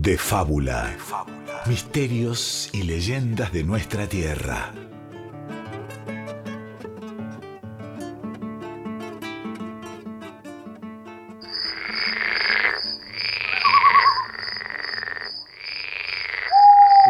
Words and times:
De 0.00 0.18
fábula. 0.18 0.96
Misterios 1.66 2.68
y 2.72 2.82
leyendas 2.82 3.52
de 3.52 3.62
nuestra 3.62 4.06
tierra. 4.08 4.72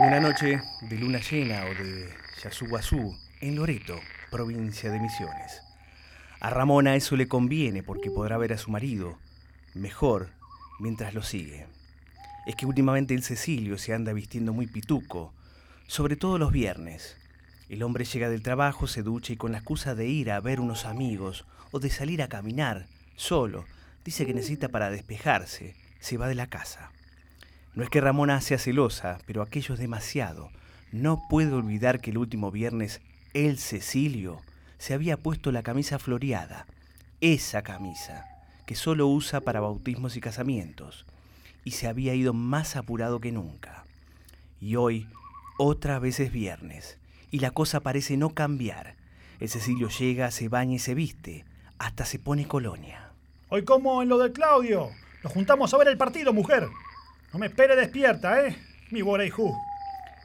Una 0.02 0.20
noche 0.20 0.60
de 0.82 0.98
luna 0.98 1.18
llena 1.18 1.64
o 1.64 1.74
de 1.74 2.10
Yasuguazú, 2.42 3.16
en 3.40 3.56
Loreto, 3.56 3.98
provincia 4.30 4.90
de 4.90 5.00
Misiones. 5.00 5.62
A 6.40 6.50
Ramona 6.50 6.96
eso 6.96 7.16
le 7.16 7.28
conviene 7.28 7.82
porque 7.82 8.10
podrá 8.10 8.36
ver 8.36 8.52
a 8.52 8.58
su 8.58 8.70
marido 8.70 9.18
mejor 9.74 10.28
mientras 10.78 11.14
lo 11.14 11.22
sigue. 11.22 11.66
Es 12.46 12.56
que 12.56 12.66
últimamente 12.66 13.14
el 13.14 13.22
Cecilio 13.22 13.78
se 13.78 13.94
anda 13.94 14.12
vistiendo 14.12 14.52
muy 14.52 14.66
pituco, 14.66 15.32
sobre 15.86 16.16
todo 16.16 16.38
los 16.38 16.52
viernes. 16.52 17.16
El 17.68 17.82
hombre 17.82 18.04
llega 18.04 18.28
del 18.28 18.42
trabajo, 18.42 18.86
se 18.86 19.02
ducha 19.02 19.32
y 19.32 19.36
con 19.36 19.52
la 19.52 19.58
excusa 19.58 19.94
de 19.94 20.06
ir 20.06 20.30
a 20.30 20.40
ver 20.40 20.60
unos 20.60 20.84
amigos 20.84 21.46
o 21.72 21.80
de 21.80 21.90
salir 21.90 22.22
a 22.22 22.28
caminar 22.28 22.86
solo, 23.16 23.64
dice 24.04 24.26
que 24.26 24.34
necesita 24.34 24.68
para 24.68 24.90
despejarse, 24.90 25.74
se 26.00 26.18
va 26.18 26.28
de 26.28 26.34
la 26.34 26.48
casa. 26.48 26.90
No 27.74 27.82
es 27.82 27.90
que 27.90 28.00
Ramona 28.00 28.40
sea 28.40 28.58
celosa, 28.58 29.18
pero 29.26 29.42
aquello 29.42 29.74
es 29.74 29.80
demasiado. 29.80 30.50
No 30.92 31.22
puede 31.28 31.52
olvidar 31.52 32.00
que 32.00 32.10
el 32.10 32.18
último 32.18 32.50
viernes 32.50 33.00
el 33.32 33.58
Cecilio 33.58 34.40
se 34.78 34.94
había 34.94 35.16
puesto 35.16 35.50
la 35.50 35.62
camisa 35.62 35.98
floreada, 35.98 36.66
esa 37.20 37.62
camisa, 37.62 38.26
que 38.66 38.76
solo 38.76 39.08
usa 39.08 39.40
para 39.40 39.60
bautismos 39.60 40.16
y 40.16 40.20
casamientos, 40.20 41.06
y 41.64 41.72
se 41.72 41.88
había 41.88 42.14
ido 42.14 42.32
más 42.32 42.76
apurado 42.76 43.20
que 43.20 43.32
nunca. 43.32 43.84
Y 44.60 44.76
hoy, 44.76 45.08
otra 45.58 45.98
vez 45.98 46.20
es 46.20 46.32
viernes, 46.32 46.98
y 47.30 47.40
la 47.40 47.50
cosa 47.50 47.80
parece 47.80 48.16
no 48.16 48.30
cambiar. 48.30 48.94
El 49.40 49.48
Cecilio 49.48 49.88
llega, 49.88 50.30
se 50.30 50.48
baña 50.48 50.74
y 50.74 50.78
se 50.78 50.94
viste, 50.94 51.44
hasta 51.78 52.04
se 52.04 52.18
pone 52.18 52.46
colonia. 52.46 53.10
Hoy 53.48 53.64
como 53.64 54.02
en 54.02 54.08
lo 54.08 54.18
del 54.18 54.32
Claudio. 54.32 54.90
Nos 55.22 55.32
juntamos 55.32 55.72
a 55.72 55.78
ver 55.78 55.88
el 55.88 55.96
partido, 55.96 56.32
mujer. 56.32 56.68
No 57.32 57.38
me 57.38 57.46
espere 57.46 57.76
despierta, 57.76 58.46
¿eh? 58.46 58.56
Mi 58.90 59.02
Boreijú. 59.02 59.52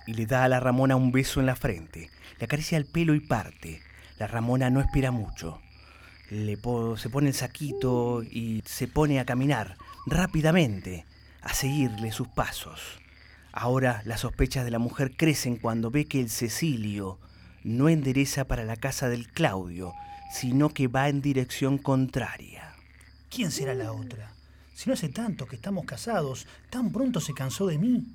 Y 0.05 0.13
le 0.13 0.25
da 0.25 0.43
a 0.43 0.49
la 0.49 0.59
Ramona 0.59 0.95
un 0.95 1.11
beso 1.11 1.39
en 1.39 1.45
la 1.45 1.55
frente, 1.55 2.09
le 2.37 2.45
acaricia 2.45 2.77
el 2.77 2.85
pelo 2.85 3.13
y 3.13 3.19
parte. 3.19 3.81
La 4.17 4.27
Ramona 4.27 4.69
no 4.69 4.81
espera 4.81 5.11
mucho. 5.11 5.61
Le 6.29 6.57
se 6.97 7.09
pone 7.09 7.29
el 7.29 7.33
saquito 7.33 8.21
y 8.23 8.61
se 8.65 8.87
pone 8.87 9.19
a 9.19 9.25
caminar 9.25 9.77
rápidamente, 10.05 11.05
a 11.41 11.53
seguirle 11.53 12.11
sus 12.11 12.27
pasos. 12.27 12.99
Ahora 13.51 14.01
las 14.05 14.21
sospechas 14.21 14.65
de 14.65 14.71
la 14.71 14.79
mujer 14.79 15.15
crecen 15.17 15.57
cuando 15.57 15.91
ve 15.91 16.05
que 16.05 16.19
el 16.19 16.29
Cecilio 16.29 17.19
no 17.63 17.89
endereza 17.89 18.45
para 18.45 18.63
la 18.63 18.75
casa 18.75 19.09
del 19.09 19.27
Claudio, 19.27 19.93
sino 20.31 20.69
que 20.69 20.87
va 20.87 21.09
en 21.09 21.21
dirección 21.21 21.77
contraria. 21.77 22.73
¿Quién 23.29 23.51
será 23.51 23.73
la 23.73 23.91
otra? 23.91 24.31
Si 24.75 24.89
no 24.89 24.93
hace 24.93 25.09
tanto 25.09 25.45
que 25.45 25.55
estamos 25.55 25.85
casados, 25.85 26.47
tan 26.69 26.91
pronto 26.91 27.19
se 27.19 27.33
cansó 27.33 27.67
de 27.67 27.77
mí. 27.77 28.07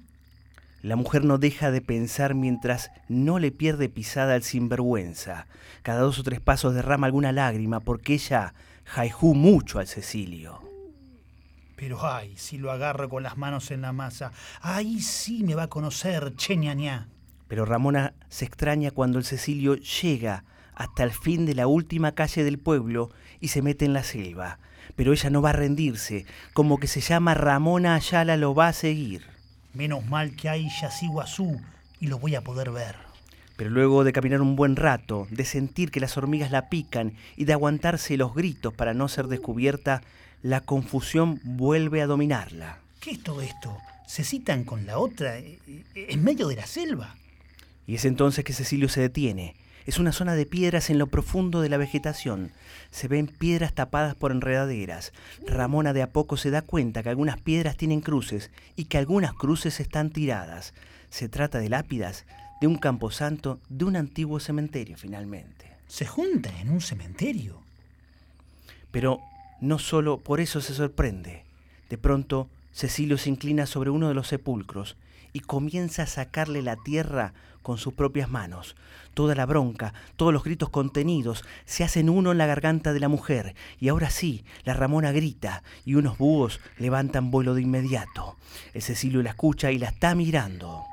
La 0.83 0.97
mujer 0.97 1.25
no 1.25 1.39
deja 1.39 1.71
de 1.71 1.81
pensar 1.81 2.35
mientras 2.35 2.91
no 3.09 3.39
le 3.39 3.51
pierde 3.51 3.89
pisada 3.89 4.35
al 4.35 4.43
sinvergüenza. 4.43 5.47
Cada 5.83 6.01
dos 6.01 6.19
o 6.19 6.23
tres 6.23 6.41
pasos 6.41 6.75
derrama 6.75 7.07
alguna 7.07 7.33
lágrima 7.33 7.81
porque 7.81 8.15
ella 8.15 8.55
jaijú 8.85 9.35
mucho 9.35 9.79
al 9.79 9.89
Cecilio. 9.89 10.74
Pero 11.77 12.07
ay, 12.07 12.35
si 12.37 12.59
lo 12.59 12.71
agarro 12.71 13.09
con 13.09 13.23
las 13.23 13.37
manos 13.37 13.71
en 13.71 13.83
la 13.83 13.93
masa, 13.93 14.33
ahí 14.61 15.01
sí 15.01 15.43
me 15.43 15.55
va 15.55 15.65
a 15.65 15.69
conocer, 15.69 16.35
che. 16.37 16.59
Pero 17.49 17.65
Ramona 17.65 18.15
se 18.29 18.45
extraña 18.45 18.91
cuando 18.91 19.19
el 19.19 19.25
Cecilio 19.25 19.75
llega 19.75 20.45
hasta 20.75 21.05
el 21.05 21.13
fin 21.13 21.47
de 21.47 21.55
la 21.55 21.67
última 21.67 22.13
calle 22.13 22.45
del 22.45 22.59
pueblo 22.59 23.11
y 23.41 23.49
se 23.49 23.63
mete 23.63 23.85
en 23.85 23.93
la 23.93 24.03
selva 24.03 24.59
pero 24.97 25.13
ella 25.13 25.31
no 25.31 25.43
va 25.43 25.51
a 25.51 25.55
rendirse, 25.55 26.27
como 26.53 26.79
que 26.79 26.87
se 26.87 27.01
llama 27.01 27.35
Ramona 27.35 27.95
Ayala 27.95 28.37
lo 28.37 28.55
va 28.55 28.69
a 28.69 28.73
seguir. 28.73 29.23
Menos 29.73 30.07
mal 30.07 30.37
que 30.37 30.49
hay 30.49 30.69
Yasiguazú 30.81 31.61
y 32.01 32.07
lo 32.07 32.19
voy 32.19 32.35
a 32.35 32.43
poder 32.43 32.71
ver. 32.71 32.97
Pero 33.57 33.71
luego 33.71 34.05
de 34.05 34.13
caminar 34.13 34.41
un 34.41 34.57
buen 34.57 34.77
rato, 34.77 35.27
de 35.31 35.45
sentir 35.45 35.91
que 35.91 36.01
las 36.01 36.17
hormigas 36.17 36.51
la 36.51 36.69
pican 36.69 37.15
y 37.37 37.45
de 37.45 37.53
aguantarse 37.53 38.17
los 38.17 38.35
gritos 38.35 38.75
para 38.75 38.95
no 38.95 39.09
ser 39.09 39.29
descubierta, 39.29 40.03
la 40.45 40.61
confusión 40.61 41.41
vuelve 41.43 42.03
a 42.03 42.07
dominarla. 42.07 42.79
¿Qué 43.01 43.13
es 43.13 43.23
todo 43.25 43.41
esto? 43.41 43.77
¿Se 44.07 44.23
citan 44.23 44.63
con 44.63 44.87
la 44.87 44.99
otra 44.99 45.39
eh, 45.39 45.59
eh, 45.67 46.07
en 46.11 46.23
medio 46.23 46.47
de 46.47 46.57
la 46.57 46.67
selva? 46.67 47.17
Y 47.87 47.97
es 47.97 48.05
entonces 48.05 48.45
que 48.45 48.53
Cecilio 48.53 48.89
se 48.89 49.01
detiene 49.01 49.57
es 49.87 49.99
una 49.99 50.13
zona 50.13 50.35
de 50.35 50.47
piedras 50.47 50.89
en 50.89 50.99
lo 50.99 51.09
profundo 51.09 51.61
de 51.61 51.69
la 51.69 51.77
vegetación. 51.77 52.53
Se 52.91 53.07
ven 53.07 53.27
piedras 53.27 53.75
tapadas 53.75 54.15
por 54.15 54.33
enredaderas. 54.33 55.13
Ramona 55.47 55.93
de 55.93 56.03
a 56.03 56.11
poco 56.11 56.37
se 56.37 56.51
da 56.51 56.63
cuenta 56.63 57.03
que 57.03 57.11
algunas 57.11 57.41
piedras 57.41 57.77
tienen 57.77 58.01
cruces 58.01 58.51
y 58.77 58.87
que 58.87 58.97
algunas 58.97 59.35
cruces 59.35 59.81
están 59.81 60.11
tiradas. 60.11 60.73
Se 61.11 61.29
trata 61.29 61.59
de 61.59 61.69
lápidas 61.69 62.25
de 62.61 62.67
un 62.67 62.77
camposanto 62.77 63.61
de 63.69 63.85
un 63.85 63.97
antiguo 63.97 64.41
cementerio, 64.41 64.97
finalmente. 64.97 65.67
¿Se 65.87 66.07
junta 66.07 66.51
en 66.61 66.71
un 66.71 66.81
cementerio? 66.81 67.61
Pero 68.91 69.21
no 69.65 69.79
solo 69.79 70.19
por 70.19 70.41
eso 70.41 70.61
se 70.61 70.75
sorprende. 70.75 71.45
De 71.89 71.97
pronto, 71.97 72.49
Cecilio 72.73 73.17
se 73.17 73.31
inclina 73.31 73.67
sobre 73.67 73.91
uno 73.91 74.09
de 74.09 74.15
los 74.15 74.29
sepulcros 74.29 74.97
y 75.33 75.41
comienza 75.41 76.03
a 76.03 76.07
sacarle 76.07 76.61
la 76.61 76.77
tierra 76.77 77.33
con 77.63 77.79
sus 77.79 77.95
propias 77.95 78.29
manos. 78.29 78.77
Toda 79.15 79.35
la 79.35 79.47
bronca, 79.47 79.95
todos 80.17 80.35
los 80.35 80.45
gritos 80.45 80.69
contenidos 80.69 81.45
se 81.65 81.83
hacen 81.83 82.11
uno 82.11 82.33
en 82.33 82.39
la 82.39 82.47
garganta 82.47 82.93
de 82.93 83.01
la 83.01 83.09
mujer, 83.09 83.55
y 83.81 83.89
ahora 83.89 84.11
sí, 84.11 84.45
la 84.65 84.75
Ramona 84.75 85.13
grita 85.13 85.63
y 85.87 85.95
unos 85.95 86.19
búhos 86.19 86.61
levantan 86.79 87.31
vuelo 87.31 87.55
de 87.55 87.63
inmediato. 87.63 88.37
El 88.75 88.83
Cecilio 88.83 89.23
la 89.23 89.31
escucha 89.31 89.73
y 89.73 89.79
la 89.79 89.89
está 89.89 90.15
mirando. 90.15 90.85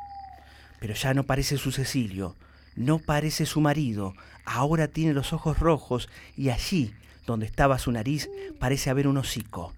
Pero 0.80 0.94
ya 0.94 1.14
no 1.14 1.24
parece 1.24 1.58
su 1.58 1.74
Cecilio, 1.74 2.38
no 2.76 3.00
parece 3.00 3.46
su 3.46 3.60
marido, 3.60 4.14
ahora 4.46 4.88
tiene 4.88 5.14
los 5.14 5.34
ojos 5.34 5.60
rojos 5.60 6.08
y 6.38 6.50
allí, 6.50 6.94
donde 7.26 7.46
estaba 7.46 7.80
su 7.80 7.92
nariz, 7.92 8.30
parece 8.60 8.90
haber 8.90 9.08
un 9.08 9.18
hocico. 9.18 9.74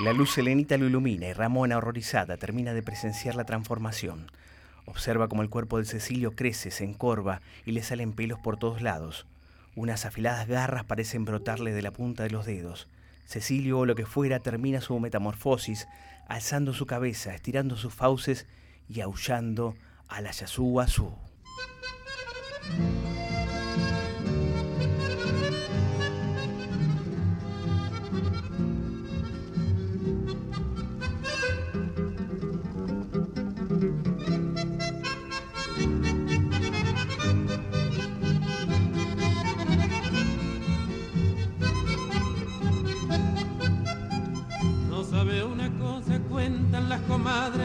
La 0.00 0.12
luz 0.12 0.32
selenita 0.32 0.76
lo 0.76 0.86
ilumina 0.86 1.26
y 1.26 1.32
Ramona, 1.32 1.76
horrorizada, 1.76 2.36
termina 2.36 2.72
de 2.72 2.84
presenciar 2.84 3.34
la 3.34 3.44
transformación. 3.44 4.30
Observa 4.86 5.28
cómo 5.28 5.42
el 5.42 5.50
cuerpo 5.50 5.78
de 5.78 5.84
Cecilio 5.84 6.36
crece, 6.36 6.70
se 6.70 6.84
encorva 6.84 7.40
y 7.66 7.72
le 7.72 7.82
salen 7.82 8.12
pelos 8.12 8.38
por 8.38 8.58
todos 8.58 8.80
lados. 8.80 9.26
Unas 9.74 10.06
afiladas 10.06 10.46
garras 10.46 10.84
parecen 10.84 11.24
brotarle 11.24 11.72
de 11.72 11.82
la 11.82 11.90
punta 11.90 12.22
de 12.22 12.30
los 12.30 12.46
dedos. 12.46 12.88
Cecilio 13.26 13.80
o 13.80 13.86
lo 13.86 13.94
que 13.94 14.06
fuera 14.06 14.38
termina 14.40 14.80
su 14.80 14.98
metamorfosis, 14.98 15.86
alzando 16.28 16.72
su 16.72 16.86
cabeza, 16.86 17.34
estirando 17.34 17.76
sus 17.76 17.92
fauces 17.92 18.46
y 18.88 19.00
aullando 19.00 19.74
a 20.08 20.20
la 20.20 20.32
Azú. 47.10 47.58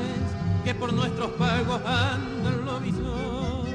que 0.63 0.73
por 0.73 0.93
nuestros 0.93 1.31
pagos 1.31 1.81
andan 1.85 2.65
lo 2.65 2.79
visó. 2.79 3.65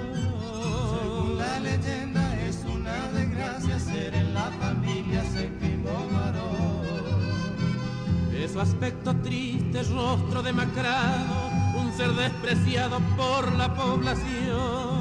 Según 0.98 1.36
la 1.36 1.60
leyenda 1.60 2.40
es 2.40 2.64
una 2.64 3.08
desgracia 3.08 3.78
ser 3.78 4.14
en 4.14 4.32
la 4.32 4.50
familia 4.52 5.22
séptimo 5.24 5.90
varón. 6.10 6.78
De 8.32 8.48
su 8.48 8.60
aspecto 8.60 9.14
triste, 9.16 9.82
rostro 9.82 10.42
demacrado, 10.42 11.50
un 11.76 11.92
ser 11.92 12.12
despreciado 12.12 13.00
por 13.16 13.52
la 13.52 13.74
población. 13.74 14.97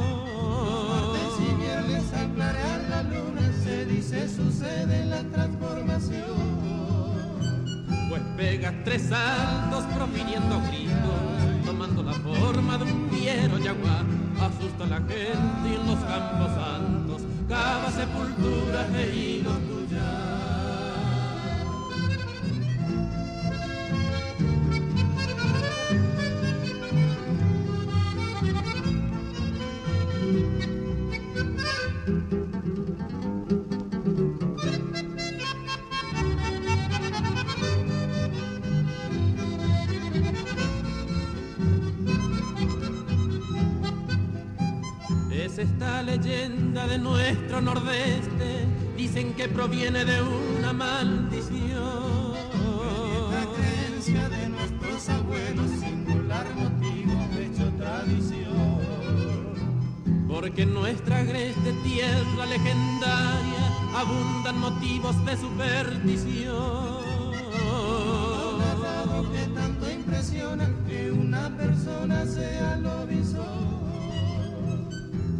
Tres 8.84 9.04
saltos 9.04 9.84
profiriendo 9.96 10.62
gritos, 10.70 11.66
tomando 11.66 12.04
la 12.04 12.14
forma 12.14 12.78
de 12.78 12.84
un 12.86 13.10
fiero 13.10 13.58
yaguá, 13.58 14.04
asusta 14.42 14.84
a 14.84 14.88
la 14.88 14.98
gente 14.98 15.76
en 15.76 15.88
los 15.88 16.00
campos 16.04 16.52
santos 16.56 17.22
cava 17.48 17.90
sepulturas 17.92 18.92
de 18.92 19.16
hilos 19.16 19.58
tuyas. 19.68 20.37
De 46.88 46.98
nuestro 46.98 47.62
nordeste? 47.62 48.66
Dicen 48.96 49.34
que 49.34 49.48
proviene 49.48 50.06
de 50.06 50.22
una 50.22 50.74
maldición. 50.74 52.34
La 53.32 53.46
creencia 53.56 54.30
de 54.30 54.50
nuestros 54.50 55.10
abuelos, 55.10 55.70
singular 55.80 56.46
motivo 56.56 57.14
hecho 57.40 57.70
tradición. 57.78 58.80
Porque 60.28 60.64
en 60.64 60.74
nuestra 60.74 61.20
agreste 61.20 61.74
tierra 61.84 62.46
legendaria 62.46 63.68
abundan 63.96 64.60
motivos 64.60 65.26
de 65.26 65.38
superstición. 65.38 67.08
que 69.34 69.48
tanto 69.54 69.90
impresiona 69.90 70.70
que 70.88 71.12
una 71.12 71.50
persona 71.58 72.26
sea 72.26 72.78
lo 72.78 73.06
visor. 73.08 73.77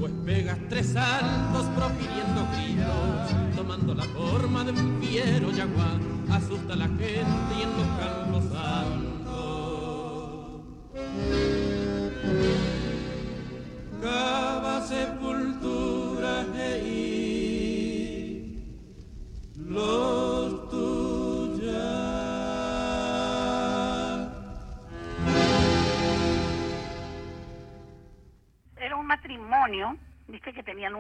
Pues 0.08 0.38
pegas 0.38 0.58
tres 0.70 0.94
saltos 0.94 1.66
profiriendo 1.76 2.48
gritos, 2.54 3.56
tomando 3.58 3.94
la 3.94 4.04
forma 4.04 4.64
de 4.64 4.72
un 4.72 5.02
fiero 5.02 5.52
yaguá, 5.52 6.00
asusta 6.32 6.74
a 6.74 6.78
la 6.78 6.88
gente 6.88 7.54
y 7.58 7.64
en 7.64 7.70
los 7.78 7.88
campos 8.00 8.44
santos. 8.54 9.07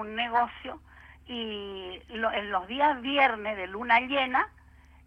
Un 0.07 0.15
negocio 0.15 0.81
y 1.25 2.01
lo- 2.09 2.31
en 2.31 2.51
los 2.51 2.67
días 2.67 3.01
viernes 3.01 3.57
de 3.57 3.67
luna 3.67 3.99
llena, 3.99 4.47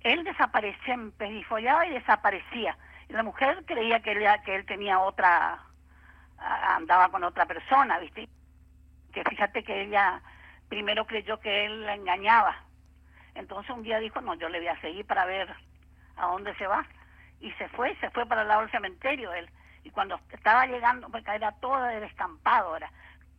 él 0.02 0.24
desaparecía, 0.24 0.94
empedifollaba 0.94 1.86
y 1.86 1.90
desaparecía. 1.90 2.76
Y 3.08 3.12
la 3.12 3.22
mujer 3.22 3.64
creía 3.66 4.00
que 4.00 4.12
él, 4.12 4.66
tenía 4.66 5.00
otra, 5.00 5.58
andaba 6.38 7.08
con 7.08 7.24
otra 7.24 7.46
persona, 7.46 7.98
viste. 7.98 8.28
Que 9.12 9.24
fíjate 9.24 9.64
que 9.64 9.82
ella 9.82 10.22
primero 10.68 11.06
creyó 11.06 11.40
que 11.40 11.64
él 11.66 11.84
la 11.84 11.94
engañaba. 11.94 12.56
Entonces 13.34 13.70
un 13.70 13.82
día 13.82 13.98
dijo, 13.98 14.20
no, 14.20 14.34
yo 14.34 14.48
le 14.48 14.58
voy 14.58 14.68
a 14.68 14.80
seguir 14.80 15.06
para 15.06 15.24
ver 15.24 15.54
a 16.16 16.26
dónde 16.26 16.54
se 16.56 16.66
va. 16.66 16.86
Y 17.40 17.50
se 17.52 17.68
fue, 17.70 17.96
se 17.96 18.10
fue 18.10 18.26
para 18.26 18.42
el 18.42 18.48
lado 18.48 18.60
del 18.60 18.70
cementerio 18.70 19.32
él. 19.32 19.48
Y 19.82 19.90
cuando 19.90 20.20
estaba 20.30 20.66
llegando, 20.66 21.08
porque 21.08 21.30
era 21.30 21.52
todo 21.52 21.82
de 21.84 22.00
descampado, 22.00 22.76
era. 22.76 22.90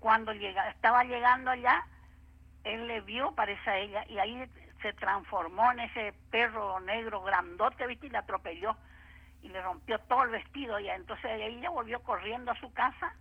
Cuando 0.02 0.34
llega, 0.34 0.68
estaba 0.70 1.04
llegando 1.04 1.52
allá, 1.52 1.86
él 2.64 2.88
le 2.88 3.02
vio, 3.02 3.34
parece 3.36 3.70
a 3.70 3.78
ella, 3.78 4.04
y 4.10 4.18
ahí 4.18 4.46
se 4.82 4.94
transformó 4.94 5.72
en 5.72 5.82
ese 5.82 6.14
perro 6.32 6.80
negro 6.80 7.22
grandote, 7.22 7.86
¿viste? 7.86 8.08
Y 8.08 8.10
le 8.10 8.18
atropelló 8.18 8.76
y 9.44 9.50
le 9.50 9.62
rompió 9.62 10.00
todo 10.00 10.24
el 10.24 10.32
vestido. 10.32 10.80
Y 10.80 10.90
entonces 10.90 11.32
ella 11.40 11.70
volvió 11.70 12.02
corriendo 12.02 12.52
a 12.52 12.56
su 12.60 12.74
casa 12.74 13.14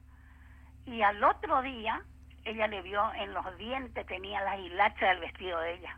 y 0.87 1.03
al 1.03 1.23
otro 1.23 1.61
día 1.61 2.03
ella 2.45 2.67
le 2.67 2.81
vio 2.81 3.13
en 3.13 3.35
los 3.35 3.59
dientes, 3.59 4.07
tenía 4.07 4.41
las 4.41 4.59
hilachas 4.59 5.11
del 5.11 5.21
vestido 5.21 5.61
de 5.61 5.75
ella. 5.75 5.97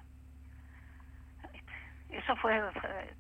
Eso 2.09 2.35
fue, 2.37 2.61
fue- 2.73 3.15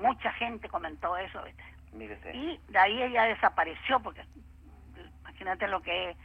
mucha 0.00 0.32
gente 0.34 0.68
comentó 0.68 1.16
eso, 1.16 1.42
¿viste? 1.42 1.64
Mírese. 1.92 2.34
Y 2.36 2.60
de 2.68 2.78
ahí 2.78 3.02
ella 3.02 3.24
desapareció, 3.24 4.00
porque 4.00 4.24
imagínate 5.22 5.66
lo 5.66 5.82
que 5.82 6.10
es 6.10 6.16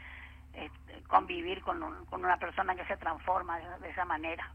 este, 0.57 1.03
convivir 1.07 1.61
con, 1.61 1.81
un- 1.83 2.05
con 2.05 2.23
una 2.23 2.37
persona 2.37 2.75
que 2.75 2.85
se 2.85 2.97
transforma 2.97 3.57
de, 3.59 3.79
de 3.79 3.89
esa 3.89 4.05
manera. 4.05 4.51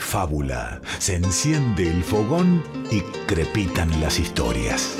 Fábula 0.00 0.80
se 0.98 1.16
enciende 1.16 1.88
el 1.90 2.02
fogón 2.02 2.62
y 2.90 3.00
crepitan 3.26 4.00
las 4.00 4.18
historias. 4.18 4.98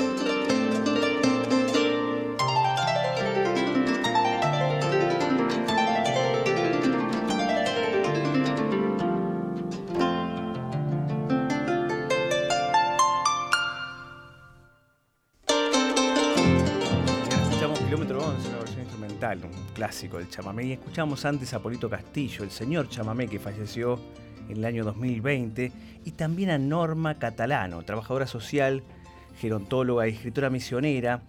Escuchamos 17.41 17.79
Kilómetro 17.79 18.25
11, 18.25 18.47
una 18.49 18.57
versión 18.59 18.81
instrumental, 18.81 19.41
un 19.43 19.73
clásico 19.73 20.17
del 20.17 20.29
chamamé. 20.29 20.65
Y 20.65 20.71
escuchamos 20.73 21.25
antes 21.25 21.53
a 21.53 21.59
Polito 21.59 21.89
Castillo, 21.89 22.43
el 22.43 22.51
señor 22.51 22.89
chamamé 22.89 23.27
que 23.27 23.39
falleció 23.39 23.99
en 24.49 24.57
el 24.57 24.65
año 24.65 24.83
2020. 24.83 25.71
Y 26.05 26.11
también 26.11 26.49
a 26.49 26.57
Norma 26.57 27.19
Catalano, 27.19 27.83
trabajadora 27.83 28.27
social, 28.27 28.83
gerontóloga 29.39 30.07
y 30.07 30.11
escritora 30.11 30.49
misionera. 30.49 31.21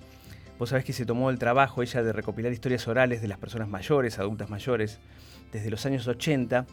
Vos 0.58 0.70
sabés 0.70 0.84
que 0.84 0.92
se 0.92 1.06
tomó 1.06 1.30
el 1.30 1.38
trabajo 1.38 1.82
ella 1.82 2.02
de 2.02 2.12
recopilar 2.12 2.52
historias 2.52 2.86
orales 2.88 3.22
de 3.22 3.28
las 3.28 3.38
personas 3.38 3.68
mayores, 3.68 4.18
adultas 4.18 4.50
mayores, 4.50 4.98
desde 5.52 5.70
los 5.70 5.86
años 5.86 6.06
80. 6.06 6.66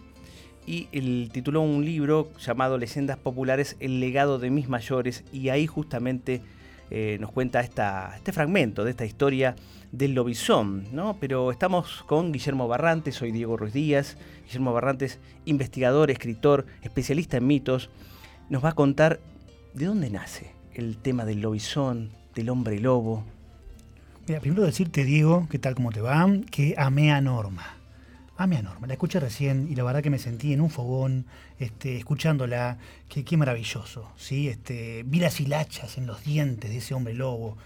Y 0.66 0.90
él 0.92 1.30
tituló 1.32 1.62
un 1.62 1.86
libro 1.86 2.30
llamado 2.40 2.78
Leyendas 2.78 3.18
Populares, 3.18 3.78
El 3.80 4.02
legado 4.02 4.40
de 4.40 4.50
mis 4.50 4.68
mayores. 4.68 5.24
Y 5.32 5.50
ahí 5.50 5.68
justamente 5.68 6.42
eh, 6.90 7.18
nos 7.20 7.32
cuenta 7.32 7.62
este 7.62 8.32
fragmento 8.32 8.84
de 8.84 8.92
esta 8.92 9.06
historia 9.06 9.56
del 9.92 10.14
lobizón, 10.14 10.86
¿no? 10.92 11.18
Pero 11.20 11.52
estamos 11.52 12.04
con 12.06 12.32
Guillermo 12.32 12.68
Barrantes, 12.68 13.16
soy 13.16 13.32
Diego 13.32 13.58
Ruiz 13.58 13.74
Díaz. 13.74 14.18
Guillermo 14.46 14.74
Barrantes, 14.74 15.20
investigador, 15.46 16.12
escritor, 16.12 16.66
especialista 16.82 17.38
en 17.38 17.48
mitos, 17.48 17.90
nos 18.50 18.64
va 18.64 18.70
a 18.70 18.76
contar 18.76 19.20
de 19.74 19.86
dónde 19.86 20.10
nace 20.10 20.52
el 20.74 20.98
tema 20.98 21.26
del 21.26 21.42
lobizón, 21.42 22.12
del 22.36 22.50
hombre 22.50 22.80
lobo. 22.80 23.24
Mira, 24.28 24.40
primero 24.40 24.64
decirte, 24.64 25.04
Diego, 25.04 25.48
¿qué 25.50 25.60
tal, 25.60 25.76
cómo 25.76 25.92
te 25.92 26.02
va? 26.02 26.28
Que 26.52 26.76
amé 26.78 27.12
a 27.12 27.22
Norma. 27.22 27.77
Amé 28.40 28.58
a 28.58 28.62
Norma. 28.62 28.86
La 28.86 28.94
escuché 28.94 29.20
recién 29.20 29.68
y 29.70 29.76
la 29.76 29.84
verdad 29.84 30.04
que 30.04 30.12
me 30.12 30.20
sentí 30.20 30.54
en 30.54 30.62
un 30.62 30.70
fogón, 30.70 31.26
este, 31.58 31.98
escuchándola. 31.98 32.78
Qué, 33.10 33.36
maravilloso, 33.36 34.12
¿sí? 34.16 34.48
Este, 34.48 35.04
vi 35.04 35.20
las 35.20 35.40
hilachas 35.40 35.98
en 35.98 36.06
los 36.06 36.24
dientes 36.24 36.70
de 36.70 36.78
ese 36.78 36.94
hombre 36.94 37.16
lobo. 37.16 37.58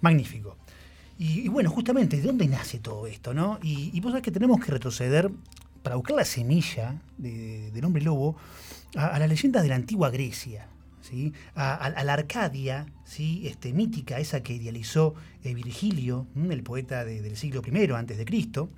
Magnífico. 0.00 0.56
Y, 1.18 1.48
bueno, 1.48 1.70
justamente, 1.70 2.16
¿de 2.16 2.22
dónde 2.22 2.46
nace 2.46 2.78
todo 2.78 3.06
esto, 3.06 3.34
no? 3.34 3.58
Y, 3.62 3.90
y 3.92 4.00
vos 4.00 4.12
sabés 4.12 4.22
que 4.22 4.30
tenemos 4.30 4.58
que 4.64 4.72
retroceder 4.72 5.30
para 5.82 5.96
buscar 5.96 6.16
la 6.16 6.24
semilla 6.24 7.00
de- 7.18 7.70
del 7.70 7.84
hombre 7.84 8.02
lobo 8.02 8.36
a, 8.96 9.18
las 9.18 9.28
leyendas 9.28 9.62
de 9.62 9.68
la 9.68 9.76
antigua 9.76 10.10
Grecia, 10.10 10.66
¿sí? 11.00 11.32
a, 11.54 11.90
la 12.04 12.12
Arcadia 12.12 12.86
¿sí? 13.04 13.46
este, 13.46 13.72
mítica, 13.72 14.18
esa 14.18 14.42
que 14.42 14.54
idealizó 14.54 15.14
Virgilio, 15.44 16.26
el 16.50 16.62
poeta 16.62 17.04
de- 17.04 17.22
del 17.22 17.36
siglo 17.36 17.62
I 17.64 17.90
antes 17.92 18.18
de 18.18 18.24
Cristo, 18.24 18.68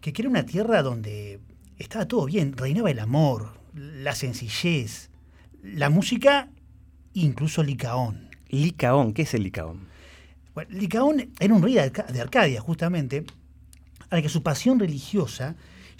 que 0.00 0.12
era 0.16 0.28
una 0.28 0.44
tierra 0.46 0.82
donde 0.82 1.40
estaba 1.78 2.06
todo 2.06 2.26
bien, 2.26 2.56
reinaba 2.56 2.90
el 2.90 2.98
amor, 3.00 3.60
la 3.74 4.14
sencillez, 4.14 5.10
la 5.62 5.90
música, 5.90 6.48
incluso 7.12 7.62
Licaón. 7.62 8.30
Licaón, 8.48 9.12
¿qué 9.12 9.22
es 9.22 9.34
el 9.34 9.42
Licaón? 9.42 9.88
Bueno, 10.54 10.70
Licaón 10.78 11.30
era 11.38 11.54
un 11.54 11.62
rey 11.62 11.74
de 11.74 11.80
Arca- 11.80 12.06
de 12.10 12.20
Arcadia, 12.20 12.60
justamente, 12.60 13.24
al 14.10 14.22
que 14.22 14.28
su 14.28 14.42
pasión 14.42 14.78
religiosa 14.78 15.56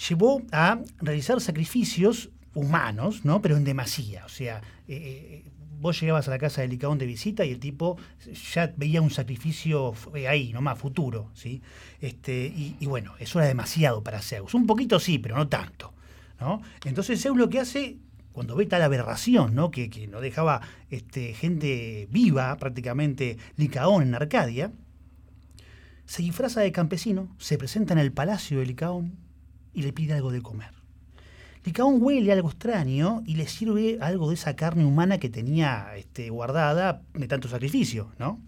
llevó 0.09 0.43
a 0.53 0.79
realizar 1.01 1.41
sacrificios 1.41 2.31
humanos, 2.55 3.25
¿no? 3.25 3.43
Pero 3.43 3.57
en 3.57 3.65
demasía. 3.65 4.25
O 4.25 4.29
sea, 4.29 4.63
eh, 4.89 5.43
eh, 5.47 5.51
vos 5.81 6.01
llegabas 6.01 6.29
a 6.29 6.31
la 6.31 6.39
casa 6.39 6.63
de 6.63 6.69
Licaón 6.69 6.99
de 6.99 7.07
visita 7.07 7.45
y 7.45 7.51
el 7.51 7.59
tipo 7.59 7.97
ya 8.55 8.73
veía 8.77 9.03
un 9.03 9.11
sacrificio 9.11 9.95
eh, 10.15 10.29
ahí, 10.29 10.53
nomás, 10.53 10.79
futuro, 10.79 11.31
¿sí? 11.35 11.63
Este, 12.01 12.47
y, 12.47 12.87
bueno, 12.87 13.15
eso 13.19 13.39
era 13.39 13.49
demasiado 13.49 14.03
para 14.03 14.21
Zeus. 14.21 14.55
Un 14.55 14.67
poquito 14.67 14.99
sí, 15.01 15.19
pero 15.19 15.37
no 15.37 15.49
tanto, 15.49 15.93
¿no? 16.41 16.63
Entonces 16.85 17.21
Zeus 17.23 17.37
lo 17.37 17.49
que 17.49 17.61
hace, 17.61 17.99
cuando 18.33 18.57
ve 18.57 18.67
tal 18.67 18.83
aberración, 18.83 19.55
¿no? 19.55 19.71
que, 19.71 19.91
que 19.91 20.07
no 20.07 20.21
dejaba 20.21 20.61
este, 20.91 21.35
gente 21.35 22.09
viva, 22.11 22.57
prácticamente 22.57 23.39
Licaón 23.57 24.03
en 24.03 24.15
Arcadia, 24.15 24.73
se 26.07 26.23
disfraza 26.23 26.61
de 26.61 26.73
campesino, 26.73 27.29
se 27.39 27.59
presenta 27.59 27.93
en 27.93 27.99
el 27.99 28.13
palacio 28.13 28.61
de 28.61 28.67
Licaón 28.67 29.17
y 29.73 29.83
le 29.83 29.93
pide 29.93 30.15
algo 30.15 30.31
de 30.31 30.41
comer. 30.41 30.71
Licaón 31.67 31.99
huele 32.01 32.31
algo 32.31 32.49
extraño 32.49 33.25
y 33.27 33.35
le 33.35 33.49
sirve 33.49 33.99
algo 34.01 34.29
de 34.29 34.37
esa 34.37 34.55
carne 34.55 34.85
humana 34.85 35.19
que 35.19 35.29
tenía 35.29 35.97
este, 35.97 36.31
guardada 36.31 37.03
de 37.13 37.27
tanto 37.27 37.49
sacrificio, 37.49 38.13
¿no? 38.21 38.41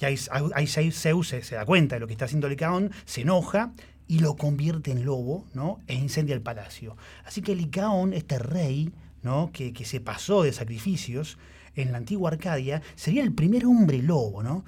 Y 0.00 0.04
ahí, 0.04 0.16
ahí 0.54 0.66
Zeus 0.66 1.28
se, 1.28 1.44
se 1.44 1.54
da 1.54 1.64
cuenta 1.64 1.94
de 1.94 2.00
lo 2.00 2.08
que 2.08 2.12
está 2.12 2.24
haciendo 2.24 2.48
Licaón, 2.48 2.90
se 3.04 3.20
enoja 3.20 3.72
y 4.08 4.18
lo 4.18 4.34
convierte 4.34 4.90
en 4.90 5.04
lobo, 5.04 5.46
¿no? 5.54 5.78
E 5.86 5.94
incendia 5.94 6.34
el 6.34 6.42
palacio. 6.42 6.96
Así 7.24 7.40
que 7.40 7.54
Licaón, 7.54 8.12
este 8.14 8.40
rey, 8.40 8.90
¿no? 9.22 9.52
Que, 9.52 9.72
que, 9.72 9.84
se 9.84 10.00
pasó 10.00 10.42
de 10.42 10.52
sacrificios 10.52 11.38
en 11.76 11.92
la 11.92 11.98
antigua 11.98 12.30
Arcadia, 12.32 12.82
sería 12.96 13.22
el 13.22 13.32
primer 13.32 13.64
hombre 13.64 14.02
lobo, 14.02 14.42
¿no? 14.42 14.64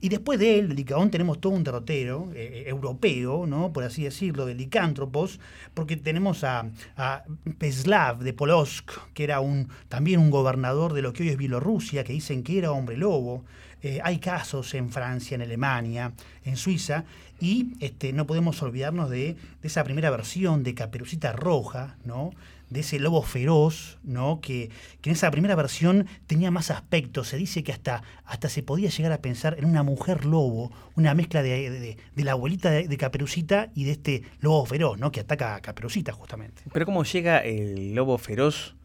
Y 0.00 0.08
después 0.08 0.38
de 0.38 0.58
él, 0.58 0.68
de 0.70 0.74
Licaón, 0.74 1.10
tenemos 1.10 1.40
todo 1.40 1.52
un 1.52 1.62
derrotero 1.62 2.30
eh, 2.34 2.64
europeo, 2.66 3.46
¿no? 3.46 3.72
por 3.72 3.84
así 3.84 4.04
decirlo, 4.04 4.46
de 4.46 4.54
licántropos, 4.54 5.40
porque 5.74 5.96
tenemos 5.96 6.42
a, 6.42 6.70
a, 6.96 7.24
Peslav 7.58 8.20
de 8.20 8.32
Polosk, 8.32 8.92
que 9.12 9.24
era 9.24 9.40
un, 9.40 9.68
también 9.88 10.20
un 10.20 10.30
gobernador 10.30 10.94
de 10.94 11.02
lo 11.02 11.12
que 11.12 11.24
hoy 11.24 11.28
es 11.28 11.36
Bielorrusia, 11.36 12.02
que 12.02 12.14
dicen 12.14 12.42
que 12.42 12.58
era 12.58 12.72
hombre 12.72 12.96
lobo. 12.96 13.44
Eh, 13.82 14.00
hay 14.02 14.18
casos 14.18 14.74
en 14.74 14.90
Francia, 14.90 15.34
en 15.34 15.42
Alemania, 15.42 16.12
en 16.44 16.56
Suiza, 16.56 17.04
y 17.38 17.72
este, 17.80 18.12
no 18.12 18.26
podemos 18.26 18.62
olvidarnos 18.62 19.10
de, 19.10 19.36
de 19.62 19.68
esa 19.68 19.84
primera 19.84 20.10
versión 20.10 20.62
de 20.62 20.74
Caperucita 20.74 21.32
Roja, 21.32 21.96
¿no? 22.04 22.32
De 22.70 22.80
ese 22.80 22.98
lobo 22.98 23.22
feroz, 23.22 23.98
¿no? 24.04 24.40
Que, 24.40 24.70
que, 25.00 25.10
en 25.10 25.16
esa 25.16 25.30
primera 25.30 25.56
versión 25.56 26.06
tenía 26.26 26.50
más 26.50 26.70
aspectos. 26.70 27.28
Se 27.28 27.36
dice 27.36 27.62
que 27.62 27.72
hasta, 27.72 28.02
hasta 28.24 28.48
se 28.48 28.62
podía 28.62 28.88
llegar 28.88 29.12
a 29.12 29.20
pensar 29.20 29.56
en 29.58 29.64
una 29.64 29.82
mujer 29.82 30.24
lobo, 30.24 30.72
una 30.94 31.12
mezcla 31.14 31.42
de, 31.42 31.68
de, 31.68 31.96
de 32.14 32.24
la 32.24 32.32
abuelita 32.32 32.70
de, 32.70 32.96
Caperucita 32.96 33.70
y 33.74 33.84
de 33.84 33.92
este 33.92 34.22
lobo 34.40 34.64
feroz, 34.64 34.98
¿no? 34.98 35.10
Que 35.10 35.20
ataca 35.20 35.56
a 35.56 35.60
Caperucita 35.60 36.12
justamente. 36.12 36.62
Pero 36.72 36.86
¿cómo 36.86 37.02
llega 37.04 37.38
el 37.38 37.94
lobo 37.94 38.18
feroz 38.18 38.76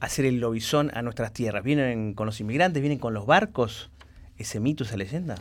a 0.00 0.08
ser 0.08 0.26
el 0.26 0.38
lobizón 0.40 0.90
a 0.94 1.02
nuestras 1.02 1.32
tierras? 1.32 1.64
¿Vienen 1.64 2.14
con 2.14 2.26
los 2.26 2.40
inmigrantes? 2.40 2.82
¿Vienen 2.82 2.98
con 2.98 3.14
los 3.14 3.24
barcos? 3.24 3.90
¿Ese 4.36 4.60
mito, 4.60 4.84
esa 4.84 4.96
leyenda? 4.96 5.36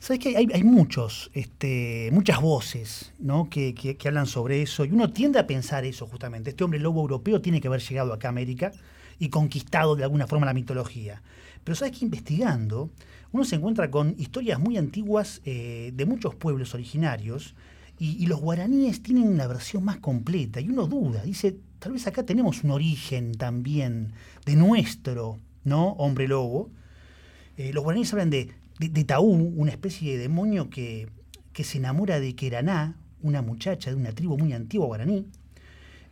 Sabes 0.00 0.18
que 0.18 0.34
hay, 0.34 0.48
hay, 0.50 0.64
muchos, 0.64 1.30
este, 1.34 2.08
muchas 2.10 2.40
voces 2.40 3.12
¿no? 3.18 3.50
Que, 3.50 3.98
hablan 4.06 4.26
sobre 4.26 4.62
eso 4.62 4.86
y 4.86 4.92
uno 4.92 5.12
tiende 5.12 5.38
a 5.38 5.46
pensar 5.46 5.84
eso 5.84 6.06
justamente. 6.06 6.50
Este 6.50 6.64
hombre 6.64 6.80
lobo 6.80 7.02
europeo 7.02 7.42
tiene 7.42 7.60
que 7.60 7.68
haber 7.68 7.82
llegado 7.82 8.14
acá 8.14 8.28
a 8.28 8.30
América 8.30 8.72
y 9.18 9.28
conquistado 9.28 9.96
de 9.96 10.04
alguna 10.04 10.26
forma 10.26 10.46
la 10.46 10.54
mitología. 10.54 11.22
Pero 11.62 11.76
sabes 11.76 11.98
que 11.98 12.06
investigando 12.06 12.88
uno 13.32 13.44
se 13.44 13.56
encuentra 13.56 13.90
con 13.90 14.14
historias 14.18 14.58
muy 14.58 14.78
antiguas 14.78 15.42
eh, 15.44 15.92
de 15.94 16.06
muchos 16.06 16.34
pueblos 16.34 16.74
originarios 16.74 17.54
y, 17.98 18.24
los 18.24 18.40
guaraníes 18.40 19.02
tienen 19.02 19.28
una 19.28 19.46
versión 19.46 19.84
más 19.84 19.98
completa 19.98 20.58
y 20.62 20.70
uno 20.70 20.86
duda, 20.86 21.22
dice, 21.22 21.58
tal 21.78 21.92
vez 21.92 22.06
acá 22.06 22.24
tenemos 22.24 22.64
un 22.64 22.70
origen 22.70 23.32
también 23.32 24.14
de 24.46 24.56
nuestro 24.56 25.38
hombre 25.68 26.26
lobo. 26.26 26.70
Eh, 27.58 27.74
los 27.74 27.84
guaraníes 27.84 28.10
hablan 28.14 28.30
de 28.30 28.59
de, 28.88 29.04
Taú, 29.04 29.52
una 29.56 29.70
especie 29.70 30.12
de 30.12 30.18
demonio 30.18 30.70
que, 30.70 31.08
que 31.52 31.64
se 31.64 31.78
enamora 31.78 32.18
de 32.18 32.34
Queraná, 32.34 32.96
una 33.22 33.42
muchacha 33.42 33.90
de 33.90 33.96
una 33.96 34.12
tribu 34.12 34.38
muy 34.38 34.54
antigua 34.54 34.86
guaraní. 34.86 35.26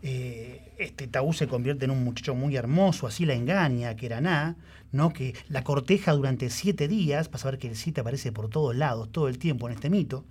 Eh, 0.03 0.75
este 0.79 1.09
Taú 1.09 1.33
se 1.33 1.49
convierte 1.49 1.87
en 1.87 1.91
un 1.91 2.05
muchacho 2.05 2.35
muy 2.35 2.57
hermoso, 2.57 3.07
así 3.07 3.25
la 3.25 3.33
engaña, 3.35 3.97
Queraná, 3.97 4.57
¿no? 4.93 5.13
que 5.13 5.35
la 5.49 5.65
corteja 5.65 6.13
durante 6.13 6.51
siete 6.51 6.89
días, 6.89 7.29
para 7.29 7.43
saber 7.43 7.59
que 7.59 7.69
el 7.69 7.77
siete 7.77 8.03
aparece 8.03 8.33
por 8.33 8.51
todos 8.51 8.77
lados, 8.77 9.11
todo 9.11 9.29
el 9.29 9.39
tiempo 9.39 9.67
en 9.69 9.75
este 9.75 9.89
mito. 9.89 10.25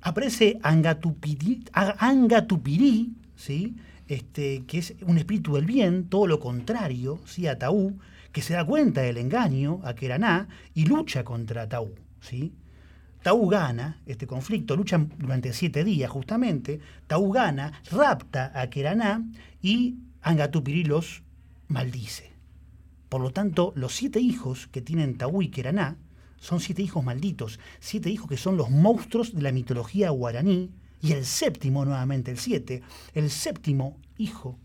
Aparece 0.00 0.58
Angatupirí 0.62 1.62
¿sí? 3.36 3.76
este, 4.08 4.64
que 4.66 4.78
es 4.78 4.94
un 5.06 5.18
espíritu 5.18 5.54
del 5.54 5.66
bien, 5.66 6.08
todo 6.08 6.26
lo 6.26 6.40
contrario 6.40 7.20
¿sí? 7.26 7.46
a 7.46 7.58
Taú, 7.58 7.96
que 8.32 8.42
se 8.42 8.54
da 8.54 8.64
cuenta 8.64 9.02
del 9.02 9.18
engaño 9.18 9.80
a 9.84 9.94
Keraná 9.94 10.48
y 10.74 10.86
lucha 10.86 11.24
contra 11.24 11.68
Taú. 11.68 11.94
¿sí? 12.20 12.52
Taú 13.22 13.48
gana 13.48 14.00
este 14.06 14.26
conflicto, 14.26 14.76
luchan 14.76 15.12
durante 15.18 15.52
siete 15.52 15.84
días 15.84 16.10
justamente, 16.10 16.80
Taú 17.06 17.32
gana, 17.32 17.82
rapta 17.90 18.52
a 18.54 18.70
Keraná 18.70 19.24
y 19.60 19.96
Angatupiri 20.22 20.84
los 20.84 21.22
maldice. 21.68 22.32
Por 23.08 23.20
lo 23.20 23.30
tanto, 23.30 23.72
los 23.74 23.94
siete 23.94 24.20
hijos 24.20 24.68
que 24.68 24.82
tienen 24.82 25.16
Taú 25.16 25.42
y 25.42 25.48
Keraná 25.48 25.96
son 26.36 26.60
siete 26.60 26.82
hijos 26.82 27.04
malditos, 27.04 27.58
siete 27.80 28.10
hijos 28.10 28.28
que 28.28 28.36
son 28.36 28.56
los 28.56 28.70
monstruos 28.70 29.34
de 29.34 29.42
la 29.42 29.52
mitología 29.52 30.10
guaraní, 30.10 30.70
y 31.00 31.12
el 31.12 31.24
séptimo, 31.24 31.84
nuevamente 31.84 32.30
el 32.30 32.38
siete, 32.38 32.82
el 33.14 33.30
séptimo 33.30 33.98
hijo 34.16 34.58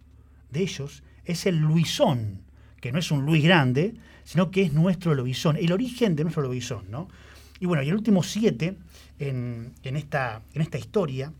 de 0.49 0.61
ellos 0.61 1.03
es 1.25 1.45
el 1.45 1.57
Luisón, 1.57 2.41
que 2.83 2.91
no 2.91 2.99
es 2.99 3.11
un 3.11 3.25
Luis 3.25 3.41
grande, 3.41 3.93
sino 4.25 4.51
que 4.51 4.61
es 4.61 4.73
nuestro 4.73 5.15
lobizón, 5.15 5.55
el 5.55 5.71
origen 5.71 6.17
de 6.17 6.23
nuestro 6.23 6.43
lobizón, 6.43 6.91
¿no? 6.91 7.07
Y 7.61 7.65
bueno, 7.65 7.81
y 7.81 7.87
el 7.87 7.95
último 7.95 8.23
siete 8.23 8.75
en, 9.19 9.71
en, 9.83 9.95
esta, 9.95 10.41
en 10.53 10.61
esta 10.61 10.77
historia, 10.77 11.31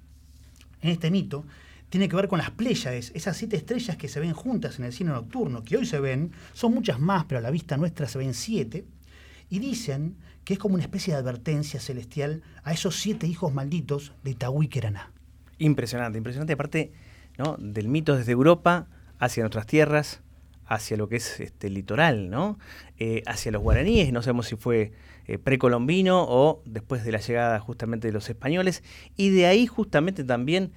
en 0.82 0.90
este 0.90 1.12
mito, 1.12 1.44
tiene 1.90 2.08
que 2.08 2.16
ver 2.16 2.30
con 2.30 2.40
las 2.40 2.52
Pléyades, 2.52 3.12
esas 3.14 3.36
siete 3.36 3.58
estrellas 3.58 3.98
que 3.98 4.08
se 4.08 4.22
ven 4.22 4.32
juntas 4.32 4.80
en 4.80 4.86
el 4.86 4.94
cielo 4.94 5.12
nocturno, 5.12 5.66
que 5.66 5.76
hoy 5.76 5.86
se 5.86 6.00
ven, 6.00 6.32
son 6.54 6.74
muchas 6.74 6.98
más, 7.02 7.26
pero 7.26 7.40
a 7.40 7.42
la 7.42 7.52
vista 7.52 7.76
nuestra 7.76 8.08
se 8.08 8.20
ven 8.20 8.34
siete, 8.34 8.86
y 9.50 9.60
dicen 9.60 10.16
que 10.46 10.54
es 10.54 10.60
como 10.60 10.76
una 10.76 10.84
especie 10.84 11.14
de 11.14 11.20
advertencia 11.20 11.82
celestial 11.82 12.42
a 12.64 12.72
esos 12.72 12.96
siete 12.96 13.28
hijos 13.28 13.54
malditos 13.54 14.14
de 14.24 14.34
Tahui 14.34 14.70
Keraná. 14.70 15.12
Impresionante, 15.58 16.18
impresionante, 16.18 16.54
aparte 16.54 16.94
¿no? 17.38 17.58
del 17.60 17.90
mito 17.90 18.16
desde 18.16 18.32
Europa 18.32 18.88
hacia 19.20 19.44
nuestras 19.44 19.66
tierras, 19.66 20.23
hacia 20.66 20.98
lo 20.98 21.08
que 21.08 21.18
es 21.18 21.40
este 21.40 21.70
litoral, 21.70 22.30
¿no? 22.30 22.58
Eh, 22.98 23.24
hacia 23.26 23.52
los 23.52 23.62
guaraníes, 23.62 24.12
no 24.12 24.22
sabemos 24.22 24.48
si 24.48 24.56
fue 24.56 24.92
eh, 25.28 25.38
precolombino 25.38 26.26
o 26.28 26.62
después 26.66 27.04
de 27.04 27.12
la 27.12 27.20
llegada 27.20 27.60
justamente 27.60 28.08
de 28.08 28.14
los 28.14 28.30
españoles, 28.30 28.84
y 29.18 29.30
de 29.30 29.46
ahí 29.46 29.68
justamente 29.68 30.24
también 30.24 30.72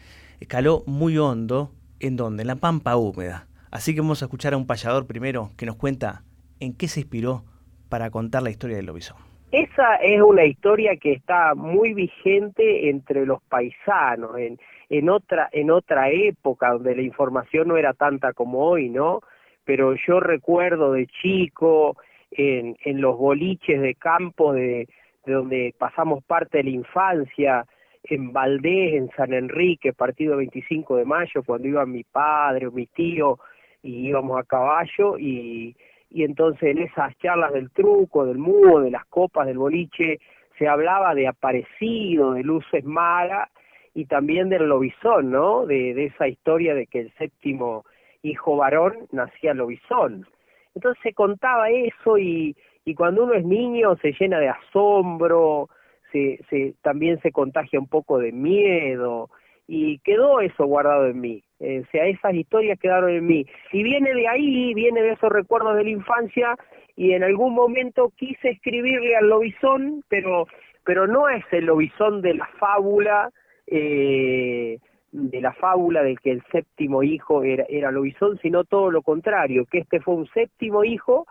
caló 0.48 0.82
muy 0.86 1.18
hondo, 1.18 1.72
¿en 2.00 2.16
dónde? 2.16 2.42
En 2.42 2.48
la 2.48 2.56
pampa 2.56 2.96
húmeda. 2.96 3.46
Así 3.70 3.94
que 3.94 4.00
vamos 4.00 4.22
a 4.22 4.26
escuchar 4.26 4.54
a 4.54 4.56
un 4.56 4.66
payador 4.66 5.06
primero 5.06 5.50
que 5.56 5.66
nos 5.66 5.76
cuenta 5.76 6.22
en 6.60 6.74
qué 6.74 6.88
se 6.88 7.00
inspiró 7.00 7.44
para 7.88 8.10
contar 8.10 8.42
la 8.42 8.50
historia 8.50 8.76
del 8.76 8.86
lobizón. 8.86 9.16
Esa 9.52 9.96
es 9.96 10.20
una 10.20 10.44
historia 10.44 10.96
que 10.96 11.12
está 11.12 11.54
muy 11.54 11.94
vigente 11.94 12.90
entre 12.90 13.24
los 13.24 13.40
paisanos, 13.42 14.36
en, 14.38 14.58
en, 14.88 15.08
otra, 15.08 15.48
en 15.52 15.70
otra 15.70 16.10
época 16.10 16.72
donde 16.72 16.96
la 16.96 17.02
información 17.02 17.68
no 17.68 17.76
era 17.76 17.92
tanta 17.92 18.32
como 18.32 18.64
hoy, 18.66 18.88
¿no? 18.88 19.20
Pero 19.66 19.94
yo 20.06 20.20
recuerdo 20.20 20.92
de 20.92 21.06
chico 21.08 21.96
en, 22.30 22.76
en 22.84 23.00
los 23.02 23.18
boliches 23.18 23.82
de 23.82 23.94
campo 23.96 24.54
de, 24.54 24.88
de 25.26 25.32
donde 25.32 25.74
pasamos 25.76 26.24
parte 26.24 26.58
de 26.58 26.64
la 26.64 26.70
infancia, 26.70 27.66
en 28.08 28.32
Valdés, 28.32 28.94
en 28.94 29.10
San 29.16 29.32
Enrique, 29.32 29.92
partido 29.92 30.36
25 30.36 30.96
de 30.96 31.04
mayo, 31.04 31.42
cuando 31.44 31.68
iba 31.68 31.84
mi 31.84 32.04
padre 32.04 32.68
o 32.68 32.72
mi 32.72 32.86
tío 32.86 33.38
y 33.82 34.08
íbamos 34.08 34.38
a 34.38 34.44
caballo 34.44 35.18
y, 35.18 35.76
y 36.10 36.22
entonces 36.22 36.70
en 36.70 36.78
esas 36.78 37.16
charlas 37.18 37.52
del 37.52 37.70
truco, 37.70 38.24
del 38.24 38.38
mudo, 38.38 38.80
de 38.80 38.92
las 38.92 39.04
copas, 39.06 39.46
del 39.46 39.58
boliche, 39.58 40.20
se 40.56 40.68
hablaba 40.68 41.14
de 41.14 41.26
aparecido, 41.26 42.32
de 42.32 42.42
luces 42.42 42.84
malas 42.84 43.50
y 43.92 44.06
también 44.06 44.48
del 44.48 44.68
lobizón, 44.68 45.30
¿no? 45.30 45.66
De, 45.66 45.94
de 45.94 46.06
esa 46.06 46.28
historia 46.28 46.74
de 46.74 46.86
que 46.86 47.00
el 47.00 47.12
séptimo 47.14 47.84
hijo 48.30 48.56
varón 48.56 49.06
nacía 49.12 49.54
lobizón. 49.54 50.26
Entonces 50.74 51.02
se 51.02 51.14
contaba 51.14 51.70
eso 51.70 52.18
y, 52.18 52.56
cuando 52.96 53.24
uno 53.24 53.34
es 53.34 53.44
niño 53.44 53.96
se 53.96 54.12
llena 54.12 54.38
de 54.38 54.48
asombro, 54.48 55.68
se, 56.12 56.38
se, 56.48 56.74
también 56.82 57.20
se 57.20 57.32
contagia 57.32 57.80
un 57.80 57.88
poco 57.88 58.18
de 58.18 58.30
miedo 58.30 59.28
y 59.66 59.98
quedó 59.98 60.40
eso 60.40 60.66
guardado 60.66 61.06
en 61.06 61.20
mí. 61.20 61.42
Eh, 61.58 61.82
o 61.86 61.90
sea, 61.90 62.06
esas 62.06 62.34
historias 62.34 62.78
quedaron 62.78 63.10
en 63.10 63.26
mí. 63.26 63.46
Y 63.72 63.82
viene 63.82 64.14
de 64.14 64.28
ahí, 64.28 64.74
viene 64.74 65.02
de 65.02 65.12
esos 65.12 65.30
recuerdos 65.30 65.76
de 65.76 65.84
la 65.84 65.90
infancia 65.90 66.56
y 66.96 67.12
en 67.12 67.24
algún 67.24 67.54
momento 67.54 68.12
quise 68.16 68.50
escribirle 68.50 69.16
al 69.16 69.28
lobizón, 69.28 70.02
pero, 70.08 70.46
pero 70.84 71.06
no 71.06 71.28
es 71.28 71.44
el 71.52 71.66
lobizón 71.66 72.22
de 72.22 72.34
la 72.34 72.46
fábula, 72.58 73.30
eh, 73.66 74.78
de 75.12 75.40
la 75.40 75.52
fábula 75.52 76.02
de 76.02 76.16
que 76.16 76.30
el 76.30 76.42
séptimo 76.52 77.02
hijo 77.02 77.42
era, 77.42 77.64
era 77.68 77.90
lobizón, 77.90 78.38
sino 78.42 78.64
todo 78.64 78.90
lo 78.90 79.02
contrario, 79.02 79.66
que 79.70 79.78
este 79.78 80.00
fue 80.00 80.14
un 80.14 80.26
séptimo 80.28 80.84
hijo, 80.84 81.26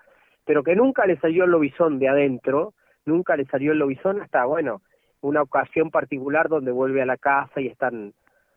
pero 0.45 0.63
que 0.63 0.75
nunca 0.75 1.05
le 1.05 1.17
salió 1.17 1.43
el 1.43 1.51
lobizón 1.51 1.99
de 1.99 2.07
adentro, 2.07 2.73
nunca 3.05 3.35
le 3.35 3.45
salió 3.45 3.71
el 3.71 3.79
lobizón 3.79 4.21
hasta, 4.21 4.45
bueno, 4.45 4.81
una 5.21 5.41
ocasión 5.41 5.91
particular 5.91 6.49
donde 6.49 6.71
vuelve 6.71 7.01
a 7.01 7.05
la 7.05 7.17
casa 7.17 7.61
y 7.61 7.67
están 7.67 8.13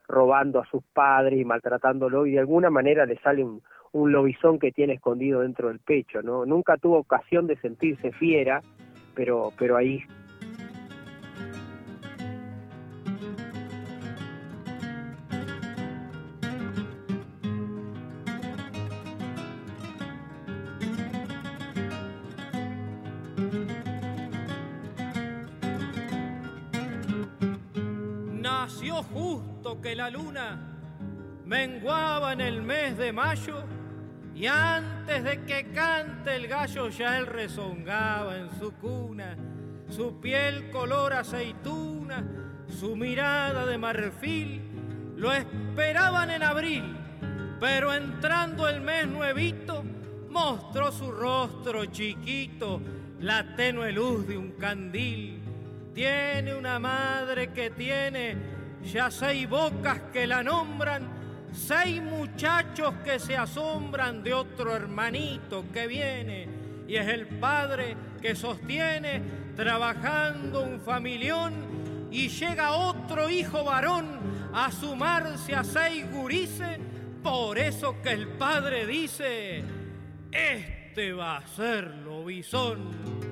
robando 0.06 0.60
a 0.60 0.66
sus 0.66 0.82
padres 0.92 1.38
y 1.38 1.44
maltratándolo 1.44 2.26
y 2.26 2.32
de 2.32 2.38
alguna 2.38 2.70
manera 2.70 3.04
le 3.04 3.18
sale 3.18 3.44
un, 3.44 3.62
un 3.92 4.12
lobizón 4.12 4.58
que 4.58 4.72
tiene 4.72 4.94
escondido 4.94 5.40
dentro 5.40 5.68
del 5.68 5.80
pecho, 5.80 6.22
¿no? 6.22 6.46
Nunca 6.46 6.76
tuvo 6.76 6.98
ocasión 6.98 7.46
de 7.46 7.56
sentirse 7.56 8.12
fiera, 8.12 8.62
pero, 9.14 9.52
pero 9.58 9.76
ahí 9.76 10.02
luna 30.10 30.58
menguaba 31.44 32.34
en 32.34 32.42
el 32.42 32.62
mes 32.62 32.96
de 32.98 33.12
mayo 33.12 33.64
y 34.34 34.46
antes 34.46 35.24
de 35.24 35.44
que 35.44 35.72
cante 35.72 36.36
el 36.36 36.46
gallo 36.46 36.88
ya 36.90 37.18
él 37.18 37.26
rezongaba 37.26 38.36
en 38.36 38.50
su 38.58 38.72
cuna, 38.74 39.36
su 39.88 40.20
piel 40.20 40.70
color 40.70 41.14
aceituna, 41.14 42.24
su 42.68 42.94
mirada 42.94 43.66
de 43.66 43.78
marfil, 43.78 44.62
lo 45.16 45.32
esperaban 45.32 46.30
en 46.30 46.42
abril, 46.42 46.96
pero 47.58 47.92
entrando 47.92 48.68
el 48.68 48.80
mes 48.80 49.08
nuevito, 49.08 49.82
mostró 50.30 50.92
su 50.92 51.10
rostro 51.10 51.86
chiquito, 51.86 52.80
la 53.20 53.56
tenue 53.56 53.90
luz 53.90 54.28
de 54.28 54.38
un 54.38 54.52
candil. 54.52 55.42
Tiene 55.94 56.54
una 56.54 56.78
madre 56.78 57.52
que 57.52 57.70
tiene 57.70 58.36
ya 58.84 59.10
seis 59.10 59.48
bocas 59.48 60.00
que 60.12 60.26
la 60.26 60.42
nombran, 60.42 61.08
seis 61.52 62.02
muchachos 62.02 62.94
que 63.04 63.18
se 63.18 63.36
asombran 63.36 64.22
de 64.22 64.34
otro 64.34 64.74
hermanito 64.74 65.64
que 65.72 65.86
viene 65.86 66.48
y 66.86 66.96
es 66.96 67.08
el 67.08 67.26
padre 67.26 67.96
que 68.20 68.34
sostiene 68.34 69.22
trabajando 69.54 70.62
un 70.62 70.80
familión 70.80 72.08
y 72.10 72.28
llega 72.28 72.72
otro 72.72 73.28
hijo 73.28 73.64
varón 73.64 74.18
a 74.54 74.72
sumarse 74.72 75.54
a 75.54 75.62
seis 75.62 76.10
gurises, 76.10 76.78
por 77.22 77.58
eso 77.58 78.00
que 78.02 78.10
el 78.10 78.28
padre 78.28 78.86
dice, 78.86 79.62
este 80.32 81.12
va 81.12 81.38
a 81.38 81.46
ser 81.46 81.94
lobizón. 81.96 83.27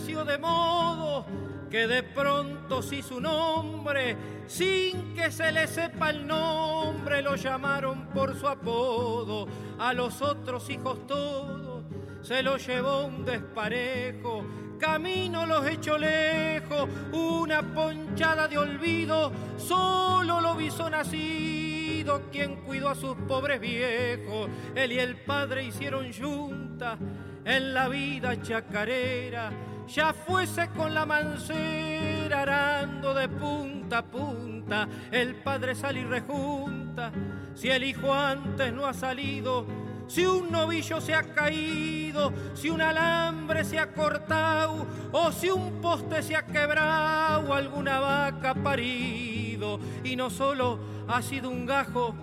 De 0.00 0.38
modo 0.38 1.24
que 1.70 1.86
de 1.86 2.02
pronto 2.02 2.82
si 2.82 3.02
su 3.02 3.20
nombre, 3.20 4.16
sin 4.46 5.14
que 5.14 5.30
se 5.30 5.52
le 5.52 5.66
sepa 5.66 6.10
el 6.10 6.26
nombre, 6.26 7.22
lo 7.22 7.36
llamaron 7.36 8.06
por 8.08 8.34
su 8.34 8.48
apodo. 8.48 9.46
A 9.78 9.92
los 9.92 10.20
otros 10.20 10.68
hijos 10.70 11.06
todos 11.06 11.84
se 12.22 12.42
lo 12.42 12.56
llevó 12.56 13.04
un 13.04 13.24
desparejo, 13.24 14.44
camino 14.80 15.46
los 15.46 15.66
echó 15.66 15.96
lejos, 15.96 16.88
una 17.12 17.62
ponchada 17.62 18.48
de 18.48 18.58
olvido, 18.58 19.30
solo 19.56 20.40
lo 20.40 20.56
visó 20.56 20.90
nacido, 20.90 22.22
quien 22.32 22.56
cuidó 22.62 22.88
a 22.88 22.94
sus 22.94 23.16
pobres 23.28 23.60
viejos. 23.60 24.48
Él 24.74 24.92
y 24.92 24.98
el 24.98 25.16
padre 25.16 25.64
hicieron 25.64 26.12
junta 26.12 26.98
en 27.44 27.74
la 27.74 27.88
vida 27.88 28.40
chacarera, 28.42 29.50
ya 29.90 30.12
fuese 30.12 30.68
con 30.68 30.94
la 30.94 31.04
mancera 31.04 32.42
arando 32.42 33.12
de 33.12 33.28
punta 33.28 33.98
a 33.98 34.02
punta, 34.02 34.88
el 35.10 35.34
padre 35.36 35.74
sale 35.74 36.00
y 36.00 36.04
rejunta, 36.04 37.10
si 37.54 37.70
el 37.70 37.82
hijo 37.82 38.14
antes 38.14 38.72
no 38.72 38.86
ha 38.86 38.94
salido, 38.94 39.66
si 40.06 40.24
un 40.24 40.50
novillo 40.50 41.00
se 41.00 41.14
ha 41.14 41.22
caído, 41.34 42.32
si 42.54 42.70
un 42.70 42.80
alambre 42.80 43.64
se 43.64 43.78
ha 43.78 43.92
cortado, 43.92 44.86
o 45.10 45.32
si 45.32 45.50
un 45.50 45.80
poste 45.80 46.22
se 46.22 46.36
ha 46.36 46.46
quebrado, 46.46 47.52
alguna 47.52 47.98
vaca 47.98 48.50
ha 48.50 48.54
parido, 48.54 49.80
y 50.04 50.14
no 50.14 50.30
solo 50.30 50.78
ha 51.08 51.20
sido 51.20 51.50
un 51.50 51.66
gajo, 51.66 52.14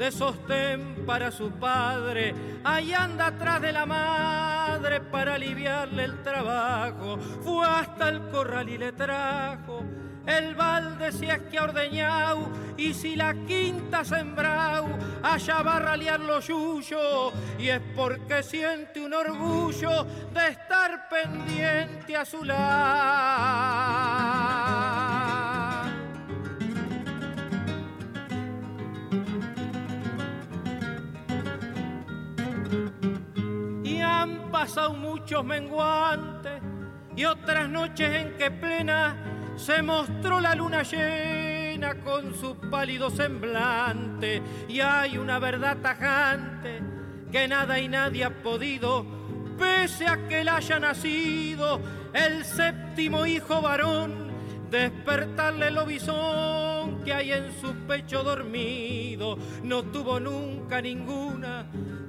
de 0.00 0.10
sostén 0.10 1.04
para 1.04 1.30
su 1.30 1.50
padre. 1.50 2.34
Ahí 2.64 2.94
anda 2.94 3.26
atrás 3.26 3.60
de 3.60 3.70
la 3.70 3.84
madre 3.84 5.02
para 5.02 5.34
aliviarle 5.34 6.04
el 6.04 6.22
trabajo. 6.22 7.18
Fue 7.42 7.66
hasta 7.66 8.08
el 8.08 8.30
corral 8.30 8.70
y 8.70 8.78
le 8.78 8.92
trajo 8.92 9.84
el 10.26 10.54
balde 10.54 11.12
si 11.12 11.26
es 11.26 11.40
que 11.50 11.58
ha 11.58 11.64
ordeñado 11.64 12.48
y 12.78 12.94
si 12.94 13.14
la 13.14 13.34
quinta 13.34 14.02
sembrado, 14.02 14.88
allá 15.22 15.60
va 15.60 15.76
a 15.76 15.80
ralear 15.80 16.20
lo 16.20 16.40
suyo 16.40 17.30
y 17.58 17.68
es 17.68 17.82
porque 17.94 18.42
siente 18.42 19.04
un 19.04 19.12
orgullo 19.12 20.04
de 20.32 20.48
estar 20.48 21.10
pendiente 21.10 22.16
a 22.16 22.24
su 22.24 22.42
lado. 22.42 22.60
Han 34.02 34.50
pasado 34.50 34.94
muchos 34.94 35.44
menguantes 35.44 36.60
y 37.16 37.24
otras 37.24 37.68
noches 37.68 38.14
en 38.14 38.36
que 38.36 38.50
plena 38.50 39.52
se 39.56 39.82
mostró 39.82 40.40
la 40.40 40.54
luna 40.54 40.82
llena 40.82 41.94
con 42.02 42.34
su 42.34 42.56
pálido 42.70 43.10
semblante 43.10 44.42
y 44.68 44.80
hay 44.80 45.18
una 45.18 45.38
verdad 45.38 45.76
tajante 45.78 46.80
que 47.30 47.46
nada 47.46 47.78
y 47.78 47.88
nadie 47.88 48.24
ha 48.24 48.42
podido, 48.42 49.06
pese 49.58 50.06
a 50.06 50.26
que 50.26 50.40
él 50.40 50.48
haya 50.48 50.80
nacido 50.80 51.80
el 52.12 52.44
séptimo 52.44 53.24
hijo 53.26 53.62
varón, 53.62 54.30
despertarle 54.70 55.68
el 55.68 55.74
lobizón 55.74 57.02
que 57.04 57.12
hay 57.12 57.32
en 57.32 57.52
su 57.60 57.72
pecho 57.86 58.24
dormido, 58.24 59.38
no 59.62 59.82
tuvo 59.84 60.18
nunca 60.18 60.80
ninguna 60.82 61.59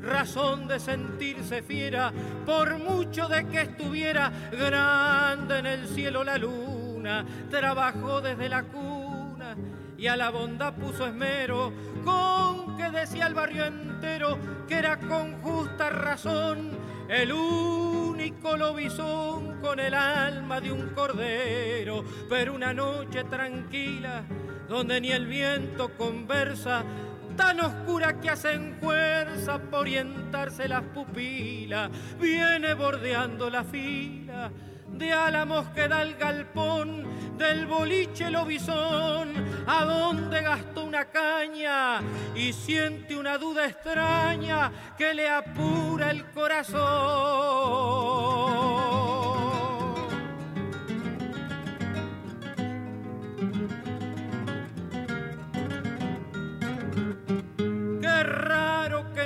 razón 0.01 0.67
de 0.67 0.79
sentirse 0.79 1.61
fiera, 1.61 2.11
por 2.45 2.77
mucho 2.77 3.27
de 3.27 3.47
que 3.47 3.61
estuviera 3.61 4.31
grande 4.51 5.59
en 5.59 5.65
el 5.65 5.87
cielo 5.87 6.23
la 6.23 6.37
luna, 6.37 7.25
trabajó 7.49 8.21
desde 8.21 8.49
la 8.49 8.63
cuna 8.63 9.55
y 9.97 10.07
a 10.07 10.15
la 10.15 10.29
bondad 10.29 10.73
puso 10.73 11.05
esmero, 11.05 11.71
con 12.03 12.75
que 12.77 12.89
decía 12.89 13.27
el 13.27 13.33
barrio 13.33 13.65
entero 13.65 14.37
que 14.67 14.77
era 14.79 14.97
con 14.97 15.41
justa 15.41 15.89
razón 15.89 16.71
el 17.11 17.33
único 17.33 18.55
lobizón 18.55 19.59
con 19.59 19.79
el 19.79 19.93
alma 19.93 20.61
de 20.61 20.71
un 20.71 20.89
cordero, 20.89 22.05
pero 22.29 22.53
una 22.53 22.73
noche 22.73 23.25
tranquila 23.25 24.23
donde 24.69 25.01
ni 25.01 25.11
el 25.11 25.27
viento 25.27 25.89
conversa, 25.97 26.85
tan 27.41 27.59
oscura 27.59 28.21
que 28.21 28.29
hacen 28.29 28.77
fuerza 28.79 29.57
por 29.57 29.79
orientarse 29.79 30.67
las 30.67 30.83
pupilas, 30.83 31.89
viene 32.19 32.75
bordeando 32.75 33.49
la 33.49 33.63
fila 33.63 34.51
de 34.87 35.11
álamos 35.11 35.67
que 35.69 35.87
da 35.87 36.03
el 36.03 36.13
galpón, 36.17 37.37
del 37.39 37.65
boliche 37.65 38.29
lobizón, 38.29 39.33
a 39.65 39.85
donde 39.85 40.43
gastó 40.43 40.83
una 40.83 41.05
caña 41.05 42.01
y 42.35 42.53
siente 42.53 43.15
una 43.15 43.39
duda 43.39 43.65
extraña 43.65 44.71
que 44.95 45.15
le 45.15 45.27
apura 45.27 46.11
el 46.11 46.23
corazón. 46.25 46.81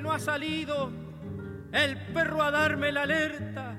No 0.01 0.11
ha 0.11 0.19
salido 0.19 0.91
el 1.71 1.97
perro 2.13 2.41
a 2.41 2.51
darme 2.51 2.91
la 2.91 3.03
alerta. 3.03 3.77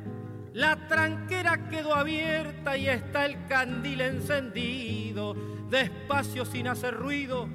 La 0.54 0.88
tranquera 0.88 1.68
quedó 1.68 1.94
abierta 1.94 2.76
y 2.76 2.88
está 2.88 3.26
el 3.26 3.46
candil 3.46 4.00
encendido. 4.00 5.34
Despacio 5.68 6.44
sin 6.44 6.68
hacer 6.68 6.94
ruido, 6.94 7.48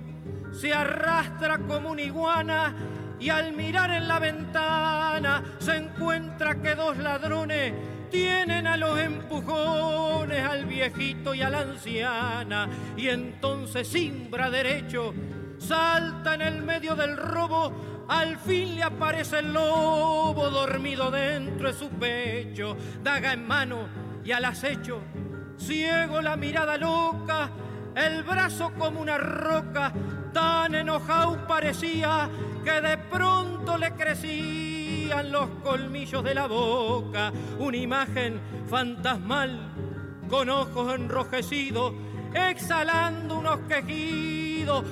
se 0.52 0.74
arrastra 0.74 1.60
como 1.60 1.92
una 1.92 2.02
iguana 2.02 2.76
y 3.20 3.30
al 3.30 3.54
mirar 3.54 3.92
en 3.92 4.08
la 4.08 4.20
ventana 4.20 5.44
se 5.60 5.78
encuentra 5.78 6.62
que 6.62 6.76
dos 6.76 6.98
ladrones 6.98 7.74
tienen 8.10 8.68
a 8.68 8.76
los 8.76 9.00
empujones 9.00 10.44
al 10.44 10.66
viejito 10.66 11.34
y 11.34 11.42
a 11.42 11.50
la 11.50 11.62
anciana 11.62 12.68
y 12.98 13.08
entonces 13.08 13.88
simbra 13.88 14.50
derecho 14.50 15.14
salta 15.62 16.34
en 16.34 16.42
el 16.42 16.64
medio 16.64 16.96
del 16.96 17.16
robo 17.16 17.72
al 18.08 18.38
fin 18.38 18.76
le 18.76 18.84
aparece 18.84 19.40
el 19.40 19.54
lobo 19.54 20.50
dormido 20.50 21.10
dentro 21.10 21.70
de 21.70 21.74
su 21.74 21.90
pecho, 21.90 22.76
daga 23.02 23.32
en 23.32 23.48
mano 23.48 23.88
y 24.24 24.34
al 24.34 24.44
acecho, 24.44 25.00
ciego 25.58 26.22
la 26.22 26.36
mirada 26.36 26.78
loca, 26.78 27.50
el 27.96 28.24
brazo 28.24 28.74
como 28.78 29.00
una 29.00 29.18
roca, 29.18 29.94
tan 30.34 30.76
enojado 30.76 31.48
parecía 31.48 32.30
que 32.66 32.82
de 32.82 32.98
pronto 32.98 33.78
le 33.78 33.92
crecían 33.92 35.32
los 35.32 35.50
colmillos 35.64 36.22
de 36.22 36.36
la 36.36 36.48
boca, 36.48 37.32
una 37.60 37.78
imagen 37.78 38.42
fantasmal 38.70 39.58
con 40.30 40.50
ojos 40.50 40.96
enrojecidos, 40.96 41.94
exhalando 42.34 43.40
unos 43.40 43.60
quejidos, 43.70 44.41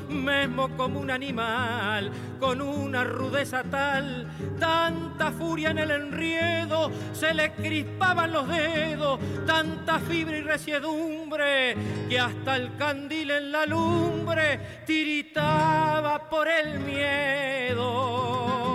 mismo 0.09 0.69
como 0.75 0.99
un 0.99 1.11
animal, 1.11 2.11
con 2.39 2.61
una 2.61 3.03
rudeza 3.03 3.63
tal, 3.63 4.27
tanta 4.59 5.31
furia 5.31 5.71
en 5.71 5.79
el 5.79 5.91
enriedo, 5.91 6.91
se 7.13 7.33
le 7.33 7.51
crispaban 7.53 8.31
los 8.31 8.47
dedos, 8.47 9.19
tanta 9.45 9.99
fibra 9.99 10.37
y 10.37 10.41
resiedumbre, 10.41 11.75
que 12.09 12.19
hasta 12.19 12.55
el 12.55 12.75
candil 12.77 13.31
en 13.31 13.51
la 13.51 13.65
lumbre 13.65 14.59
tiritaba 14.85 16.29
por 16.29 16.47
el 16.47 16.79
miedo. 16.79 18.68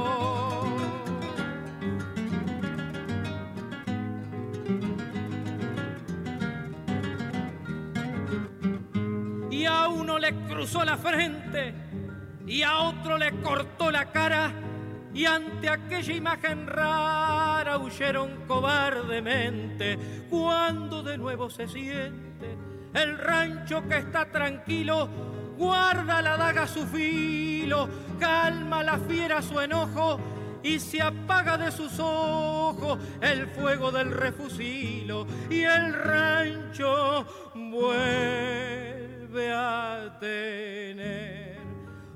Le 10.25 10.35
cruzó 10.49 10.83
la 10.85 10.97
frente 10.97 11.75
y 12.47 12.63
a 12.63 12.79
otro 12.79 13.19
le 13.19 13.31
cortó 13.43 13.91
la 13.91 14.11
cara 14.11 14.53
y 15.13 15.27
ante 15.27 15.69
aquella 15.69 16.15
imagen 16.15 16.67
rara 16.67 17.77
huyeron 17.79 18.47
cobardemente. 18.47 19.99
Cuando 20.31 21.03
de 21.03 21.19
nuevo 21.19 21.51
se 21.51 21.69
siente 21.69 22.57
el 22.95 23.19
rancho 23.19 23.87
que 23.87 23.99
está 23.99 24.25
tranquilo 24.31 25.09
guarda 25.59 26.23
la 26.23 26.37
daga 26.37 26.67
su 26.67 26.87
filo 26.87 27.89
calma 28.19 28.83
la 28.83 28.99
fiera 28.99 29.43
su 29.43 29.61
enojo 29.61 30.19
y 30.63 30.79
se 30.79 31.03
apaga 31.03 31.59
de 31.59 31.71
sus 31.71 31.99
ojos 31.99 32.99
el 33.21 33.47
fuego 33.49 33.93
del 33.93 34.11
refusilo. 34.11 35.27
Y 35.51 35.61
el 35.61 35.93
rancho 35.93 37.27
vuelve 37.55 38.84
a 39.43 40.17
tener 40.21 41.59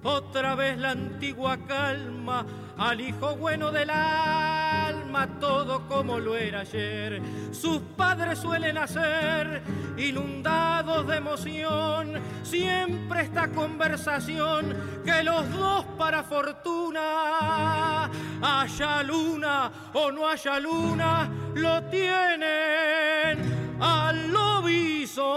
otra 0.05 0.55
vez 0.55 0.79
la 0.79 0.93
antigua 0.93 1.59
calma 1.67 2.47
al 2.77 3.01
hijo 3.01 3.35
bueno 3.37 3.73
del 3.73 3.91
alma, 3.91 5.27
todo 5.41 5.89
como 5.89 6.21
lo 6.21 6.37
era 6.37 6.61
ayer. 6.61 7.21
Sus 7.51 7.81
padres 7.97 8.39
suelen 8.39 8.79
hacer 8.79 9.63
inundados 9.97 11.07
de 11.09 11.17
emoción, 11.17 12.13
siempre 12.45 13.23
esta 13.23 13.49
conversación 13.49 15.03
que 15.05 15.25
los 15.25 15.51
dos 15.51 15.85
para 15.99 16.23
fortuna, 16.23 18.09
haya 18.41 19.03
luna 19.03 19.73
o 19.95 20.13
no 20.13 20.29
haya 20.29 20.61
luna, 20.61 21.29
lo 21.55 21.83
tienen 21.85 23.77
al 23.81 24.31
lobizo. 24.31 25.29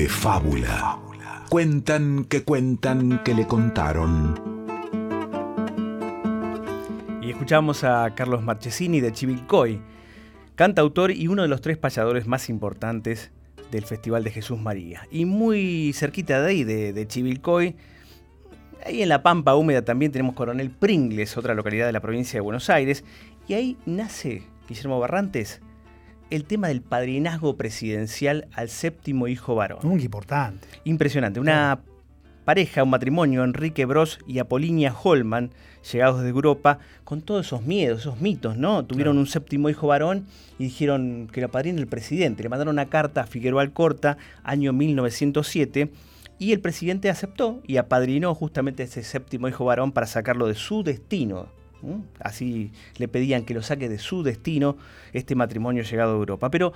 De 0.00 0.08
fábula. 0.08 0.98
Cuentan 1.50 2.24
que 2.24 2.42
cuentan 2.42 3.22
que 3.22 3.34
le 3.34 3.46
contaron. 3.46 4.34
Y 7.20 7.28
escuchamos 7.28 7.84
a 7.84 8.14
Carlos 8.14 8.42
Marchesini 8.42 9.02
de 9.02 9.12
Chivilcoy, 9.12 9.78
cantautor 10.54 11.10
y 11.10 11.28
uno 11.28 11.42
de 11.42 11.48
los 11.48 11.60
tres 11.60 11.76
payadores 11.76 12.26
más 12.26 12.48
importantes 12.48 13.30
del 13.70 13.84
Festival 13.84 14.24
de 14.24 14.30
Jesús 14.30 14.58
María. 14.58 15.06
Y 15.10 15.26
muy 15.26 15.92
cerquita 15.92 16.40
de 16.40 16.48
ahí, 16.48 16.64
de, 16.64 16.94
de 16.94 17.06
Chivilcoy, 17.06 17.76
ahí 18.86 19.02
en 19.02 19.10
la 19.10 19.22
Pampa 19.22 19.54
Húmeda 19.54 19.84
también 19.84 20.12
tenemos 20.12 20.34
Coronel 20.34 20.70
Pringles, 20.70 21.36
otra 21.36 21.52
localidad 21.52 21.84
de 21.84 21.92
la 21.92 22.00
provincia 22.00 22.38
de 22.38 22.40
Buenos 22.40 22.70
Aires. 22.70 23.04
Y 23.46 23.52
ahí 23.52 23.76
nace, 23.84 24.44
Guillermo 24.66 24.98
Barrantes, 24.98 25.60
el 26.30 26.44
tema 26.44 26.68
del 26.68 26.80
padrinazgo 26.80 27.56
presidencial 27.56 28.48
al 28.54 28.68
séptimo 28.68 29.28
hijo 29.28 29.54
varón. 29.54 29.80
Muy 29.82 30.02
importante. 30.02 30.66
Impresionante. 30.84 31.40
Una 31.40 31.80
pareja, 32.44 32.82
un 32.82 32.90
matrimonio, 32.90 33.44
Enrique 33.44 33.84
Bros 33.84 34.18
y 34.26 34.38
Apollinia 34.38 34.94
Holman, 35.02 35.50
llegados 35.92 36.22
de 36.22 36.28
Europa, 36.28 36.78
con 37.04 37.22
todos 37.22 37.46
esos 37.46 37.62
miedos, 37.62 38.00
esos 38.00 38.20
mitos, 38.20 38.56
¿no? 38.56 38.84
Tuvieron 38.84 39.18
un 39.18 39.26
séptimo 39.26 39.68
hijo 39.68 39.86
varón 39.86 40.26
y 40.58 40.64
dijeron 40.64 41.28
que 41.32 41.40
lo 41.40 41.50
padrina 41.50 41.80
el 41.80 41.86
presidente. 41.86 42.42
Le 42.42 42.48
mandaron 42.48 42.74
una 42.74 42.86
carta 42.86 43.22
a 43.22 43.26
Figueroa 43.26 43.62
Alcorta, 43.62 44.16
año 44.42 44.72
1907, 44.72 45.90
y 46.38 46.52
el 46.52 46.60
presidente 46.60 47.10
aceptó 47.10 47.60
y 47.66 47.76
apadrinó 47.76 48.34
justamente 48.34 48.84
ese 48.84 49.02
séptimo 49.02 49.48
hijo 49.48 49.64
varón 49.64 49.92
para 49.92 50.06
sacarlo 50.06 50.46
de 50.46 50.54
su 50.54 50.82
destino. 50.82 51.48
¿Mm? 51.82 52.00
Así 52.20 52.72
le 52.96 53.08
pedían 53.08 53.44
que 53.44 53.54
lo 53.54 53.62
saque 53.62 53.88
de 53.88 53.98
su 53.98 54.22
destino 54.22 54.76
este 55.12 55.34
matrimonio 55.34 55.82
llegado 55.82 56.12
a 56.12 56.16
Europa. 56.16 56.50
Pero 56.50 56.72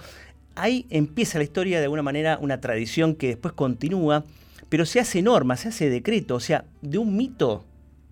ahí 0.54 0.86
empieza 0.90 1.38
la 1.38 1.44
historia 1.44 1.78
de 1.78 1.84
alguna 1.84 2.02
manera, 2.02 2.38
una 2.40 2.60
tradición 2.60 3.14
que 3.14 3.28
después 3.28 3.54
continúa, 3.54 4.24
pero 4.68 4.86
se 4.86 5.00
hace 5.00 5.22
norma, 5.22 5.56
se 5.56 5.68
hace 5.68 5.90
decreto, 5.90 6.36
o 6.36 6.40
sea, 6.40 6.64
de 6.80 6.98
un 6.98 7.16
mito, 7.16 7.64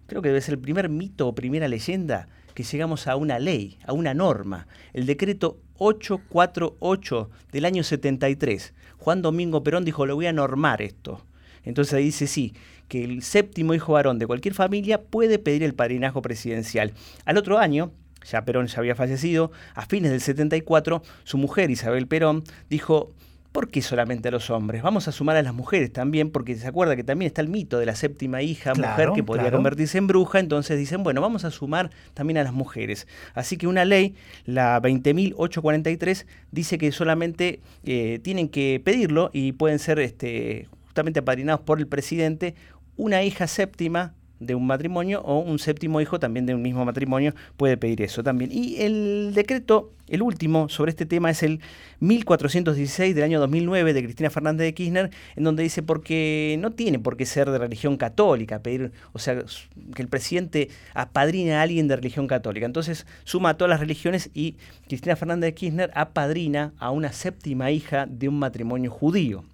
creo 0.07 0.22
que 0.22 0.28
debe 0.28 0.40
ser 0.40 0.55
el 0.55 0.61
primer 0.61 0.88
mito 0.88 1.28
o 1.28 1.35
primera 1.35 1.68
leyenda, 1.68 2.28
que 2.55 2.62
llegamos 2.62 3.07
a 3.07 3.16
una 3.16 3.38
ley, 3.38 3.78
a 3.87 3.92
una 3.92 4.14
norma, 4.14 4.66
el 4.92 5.07
decreto 5.07 5.59
848 5.78 7.31
del 7.50 7.64
año 7.64 7.83
73. 7.83 8.74
Juan 8.98 9.22
Domingo 9.22 9.62
Perón 9.62 9.85
dijo, 9.85 10.07
lo 10.07 10.14
voy 10.14 10.26
a 10.26 10.33
normar 10.33 10.83
esto. 10.83 11.24
Entonces 11.64 11.94
ahí 11.94 12.05
dice 12.05 12.26
sí, 12.26 12.55
que 12.92 13.05
el 13.05 13.22
séptimo 13.22 13.72
hijo 13.72 13.94
varón 13.94 14.18
de 14.18 14.26
cualquier 14.26 14.52
familia 14.52 15.00
puede 15.00 15.38
pedir 15.38 15.62
el 15.62 15.72
padrinazgo 15.72 16.20
presidencial. 16.20 16.92
Al 17.24 17.38
otro 17.38 17.57
año, 17.59 17.90
ya 18.31 18.44
Perón 18.44 18.66
ya 18.66 18.81
había 18.81 18.94
fallecido, 18.94 19.50
a 19.74 19.87
fines 19.87 20.11
del 20.11 20.20
74, 20.20 21.02
su 21.24 21.38
mujer 21.38 21.70
Isabel 21.70 22.07
Perón 22.07 22.44
dijo, 22.68 23.09
¿por 23.50 23.70
qué 23.70 23.81
solamente 23.81 24.28
a 24.28 24.31
los 24.31 24.50
hombres? 24.50 24.83
Vamos 24.83 25.09
a 25.09 25.12
sumar 25.12 25.37
a 25.37 25.42
las 25.42 25.55
mujeres 25.55 25.90
también, 25.90 26.31
porque 26.31 26.55
se 26.55 26.66
acuerda 26.66 26.94
que 26.94 27.02
también 27.02 27.28
está 27.28 27.40
el 27.40 27.48
mito 27.48 27.78
de 27.78 27.87
la 27.87 27.94
séptima 27.94 28.42
hija, 28.42 28.74
Claro, 28.74 28.90
mujer 28.90 29.09
que 29.14 29.24
podría 29.24 29.44
claro. 29.44 29.57
convertirse 29.57 29.96
en 29.96 30.07
bruja, 30.07 30.38
entonces 30.38 30.76
dicen, 30.76 31.02
bueno, 31.02 31.22
vamos 31.22 31.46
a 31.46 31.50
sumar 31.50 31.88
también 32.12 32.37
a 32.37 32.44
las 32.44 32.52
mujeres. 32.52 33.09
Así 33.33 33.57
que 33.57 33.66
una 33.68 33.87
ley, 33.87 34.16
la 34.44 34.83
20.843, 34.83 36.26
dice 36.50 36.76
que 36.76 36.92
solamente 36.92 37.61
eh, 37.85 38.20
tienen 38.22 38.50
que 38.50 38.83
pedirlo 38.85 39.31
y 39.33 39.52
pueden 39.52 39.78
ser 39.78 39.98
este, 39.98 40.68
justamente 40.92 41.20
apadrinados 41.20 41.62
por 41.62 41.78
el 41.78 41.87
presidente 41.87 42.55
una 42.96 43.22
hija 43.22 43.46
séptima 43.46 44.14
de 44.46 44.55
un 44.55 44.66
matrimonio 44.66 45.20
o 45.22 45.38
un 45.38 45.59
séptimo 45.59 46.00
hijo 46.00 46.18
también 46.18 46.46
de 46.46 46.55
un 46.55 46.62
mismo 46.62 46.85
matrimonio 46.85 47.35
puede 47.57 47.76
pedir 47.76 48.02
eso 48.02 48.22
también. 48.22 48.50
Y 48.52 48.81
el 48.81 49.33
decreto, 49.35 49.92
el 50.09 50.22
último 50.22 50.68
sobre 50.68 50.90
este 50.90 51.07
tema 51.07 51.31
es 51.31 51.42
el 51.42 51.61
1416 52.00 53.14
del 53.14 53.24
año 53.24 53.40
2009 53.40 53.94
de 53.94 54.02
Cristina 54.02 54.31
Fernández 54.31 54.66
de 54.66 54.74
Kirchner, 54.74 55.11
en 55.37 55.44
donde 55.44 55.62
dice 55.62 55.83
porque 55.83 56.57
no 56.61 56.72
tiene 56.72 56.98
por 56.98 57.16
qué 57.16 57.24
ser 57.24 57.50
de 57.50 57.59
religión 57.59 57.96
católica, 57.96 58.61
pedir, 58.61 58.92
o 59.12 59.18
sea, 59.18 59.42
que 59.94 60.02
el 60.02 60.09
presidente 60.09 60.68
apadrine 60.94 61.55
a 61.55 61.62
alguien 61.62 61.87
de 61.88 61.96
religión 61.96 62.26
católica. 62.26 62.66
Entonces 62.66 63.07
suma 63.24 63.50
a 63.50 63.57
todas 63.57 63.70
las 63.70 63.81
religiones 63.81 64.31
y 64.35 64.57
Cristina 64.88 65.16
Fernández 65.16 65.48
de 65.48 65.55
Kirchner 65.55 65.90
apadrina 65.94 66.72
a 66.78 66.90
una 66.90 67.12
séptima 67.12 67.70
hija 67.70 68.07
de 68.07 68.28
un 68.28 68.38
matrimonio 68.38 68.90
judío. 68.90 69.44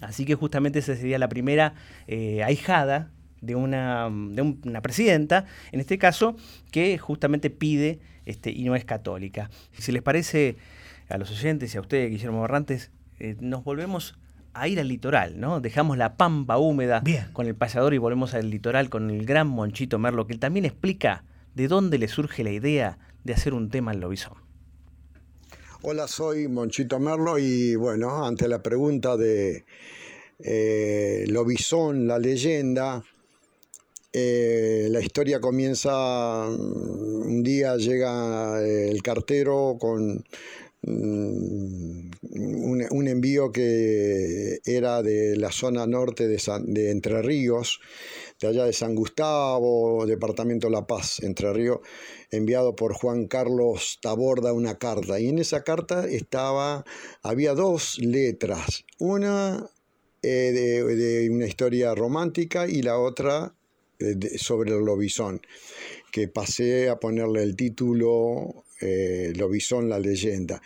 Así 0.00 0.24
que 0.24 0.34
justamente 0.34 0.78
esa 0.78 0.96
sería 0.96 1.18
la 1.18 1.28
primera 1.28 1.74
eh, 2.06 2.42
ahijada 2.42 3.10
de 3.40 3.54
una, 3.54 4.04
de 4.04 4.42
un- 4.42 4.60
una 4.64 4.80
presidenta, 4.82 5.46
en 5.72 5.80
este 5.80 5.98
caso, 5.98 6.36
que 6.70 6.98
justamente 6.98 7.50
pide 7.50 8.00
este, 8.26 8.50
y 8.50 8.64
no 8.64 8.74
es 8.76 8.84
católica. 8.84 9.50
Si 9.78 9.92
les 9.92 10.02
parece 10.02 10.56
a 11.08 11.18
los 11.18 11.30
oyentes 11.30 11.74
y 11.74 11.78
a 11.78 11.80
ustedes, 11.80 12.10
Guillermo 12.10 12.40
Barrantes, 12.42 12.90
eh, 13.18 13.36
nos 13.40 13.64
volvemos 13.64 14.18
a 14.52 14.68
ir 14.68 14.78
al 14.80 14.88
litoral, 14.88 15.38
¿no? 15.40 15.60
Dejamos 15.60 15.96
la 15.96 16.16
pampa 16.16 16.58
húmeda 16.58 17.00
Bien. 17.00 17.26
con 17.32 17.46
el 17.46 17.54
payador 17.54 17.94
y 17.94 17.98
volvemos 17.98 18.34
al 18.34 18.50
litoral 18.50 18.90
con 18.90 19.10
el 19.10 19.24
gran 19.24 19.46
Monchito 19.48 19.98
Merlo, 19.98 20.26
que 20.26 20.32
él 20.34 20.38
también 20.40 20.64
explica 20.64 21.24
de 21.54 21.68
dónde 21.68 21.98
le 21.98 22.08
surge 22.08 22.44
la 22.44 22.50
idea 22.50 22.98
de 23.24 23.32
hacer 23.32 23.54
un 23.54 23.68
tema 23.70 23.92
en 23.92 24.00
Lobizón. 24.00 24.34
Hola, 25.82 26.06
soy 26.06 26.46
Monchito 26.46 26.98
Merlo 26.98 27.38
y 27.38 27.74
bueno, 27.74 28.26
ante 28.26 28.46
la 28.48 28.62
pregunta 28.62 29.16
de 29.16 29.64
eh, 30.38 31.24
Lobizón, 31.28 32.06
la 32.06 32.18
leyenda, 32.18 33.02
eh, 34.12 34.88
la 34.90 35.00
historia 35.00 35.40
comienza, 35.40 36.50
mm, 36.50 37.22
un 37.28 37.42
día 37.42 37.76
llega 37.76 38.60
el 38.62 39.02
cartero 39.02 39.78
con 39.80 40.22
un, 40.82 42.10
un 42.90 43.08
envío 43.08 43.52
que 43.52 44.60
era 44.64 45.02
de 45.02 45.36
la 45.36 45.52
zona 45.52 45.86
norte 45.86 46.26
de, 46.28 46.38
San- 46.38 46.72
de 46.72 46.90
Entre 46.90 47.22
Ríos, 47.22 47.80
de 48.40 48.48
allá 48.48 48.64
de 48.64 48.72
San 48.72 48.94
Gustavo, 48.94 50.06
departamento 50.06 50.70
La 50.70 50.86
Paz, 50.86 51.20
Entre 51.20 51.52
Ríos, 51.52 51.80
enviado 52.30 52.74
por 52.74 52.94
Juan 52.94 53.26
Carlos 53.26 53.98
Taborda 54.00 54.52
una 54.52 54.78
carta. 54.78 55.20
Y 55.20 55.28
en 55.28 55.38
esa 55.38 55.62
carta 55.62 56.06
estaba, 56.06 56.84
había 57.22 57.54
dos 57.54 57.98
letras, 57.98 58.84
una 58.98 59.68
eh, 60.22 60.52
de, 60.52 60.96
de 60.96 61.30
una 61.30 61.46
historia 61.46 61.94
romántica 61.94 62.66
y 62.68 62.82
la 62.82 62.98
otra 62.98 63.54
eh, 63.98 64.38
sobre 64.38 64.70
el 64.72 64.84
lobizón, 64.84 65.42
que 66.12 66.28
pasé 66.28 66.88
a 66.88 66.98
ponerle 66.98 67.42
el 67.42 67.56
título 67.56 68.64
eh, 68.80 69.32
Lobizón, 69.36 69.88
la 69.88 69.98
leyenda. 69.98 70.60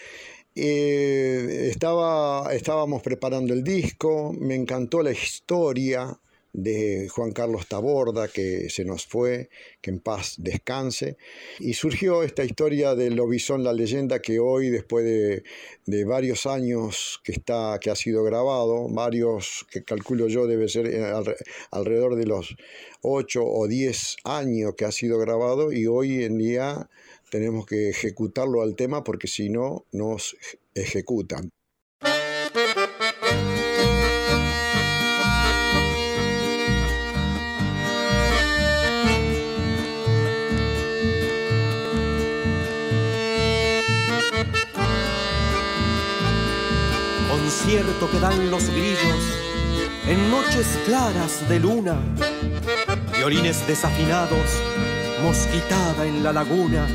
Eh, 0.55 1.69
estaba, 1.71 2.55
estábamos 2.55 3.03
preparando 3.03 3.53
el 3.55 3.65
disco, 3.65 4.33
me 4.33 4.55
encantó 4.55 5.03
la 5.03 5.11
historia 5.11 6.19
de 6.53 7.09
Juan 7.09 7.33
Carlos 7.33 7.67
Taborda, 7.67 8.29
que 8.29 8.71
se 8.71 8.85
nos 8.85 9.05
fue, 9.05 9.49
que 9.81 9.91
en 9.91 9.99
paz 9.99 10.37
descanse, 10.39 11.17
y 11.59 11.75
surgió 11.75 12.23
esta 12.23 12.45
historia 12.45 12.95
del 12.95 13.17
Lobizón, 13.17 13.65
la 13.65 13.73
leyenda, 13.73 14.21
que 14.23 14.39
hoy, 14.39 14.71
después 14.71 15.05
de, 15.05 15.43
de 15.87 16.05
varios 16.05 16.47
años 16.47 17.21
que, 17.25 17.33
está, 17.33 17.77
que 17.81 17.91
ha 17.91 17.97
sido 17.97 18.23
grabado, 18.23 18.89
varios 18.89 19.67
que 19.69 19.83
calculo 19.83 20.29
yo 20.29 20.47
debe 20.47 20.69
ser 20.69 20.87
eh, 20.87 21.03
alre- 21.03 21.37
alrededor 21.73 22.15
de 22.15 22.27
los 22.27 22.55
8 23.03 23.45
o 23.45 23.67
10 23.67 24.17
años 24.23 24.75
que 24.77 24.85
ha 24.85 24.93
sido 24.93 25.19
grabado, 25.19 25.73
y 25.73 25.89
hoy 25.89 26.23
en 26.23 26.39
día 26.39 26.89
tenemos 27.35 27.67
que 27.67 27.89
ejecutarlo 27.89 28.63
al 28.63 28.77
tema 28.77 29.03
porque 29.03 29.27
si 29.27 29.49
no 29.49 29.87
nos 29.91 30.37
ejecutan. 30.73 31.51
concierto 47.29 48.09
que 48.13 48.21
dan 48.21 48.49
los 48.53 48.71
grillos 48.71 49.23
en 50.07 50.31
noches 50.31 50.79
claras 50.87 51.49
de 51.49 51.59
luna, 51.59 51.99
violines 53.17 53.67
desafinados, 53.67 54.63
mosquitada 55.25 56.07
en 56.07 56.23
la 56.23 56.33
laguna, 56.33 56.87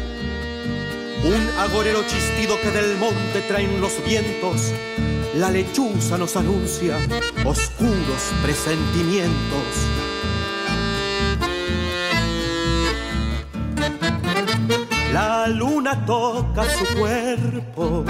un 1.24 1.50
agorero 1.60 2.04
chistido 2.04 2.60
que 2.62 2.72
del 2.72 2.98
monte 2.98 3.42
traen 3.48 3.82
los 3.82 4.04
vientos, 4.06 4.72
la 5.36 5.52
lechuza 5.52 6.18
nos 6.18 6.36
anuncia 6.36 6.98
oscuros 7.46 8.32
presentimientos. 8.42 9.30
La 15.14 15.48
luna 15.48 16.06
toca 16.06 16.64
su 16.66 16.86
cuerpo 16.98 18.06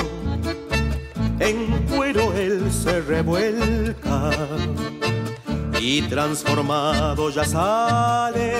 en 1.39 1.85
cuero 1.87 2.33
él 2.33 2.71
se 2.71 2.99
revuelca 3.01 4.29
y 5.79 6.01
transformado 6.03 7.29
ya 7.29 7.45
sale, 7.45 8.51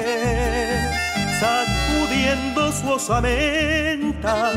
su 2.72 2.90
osamenta, 2.90 4.52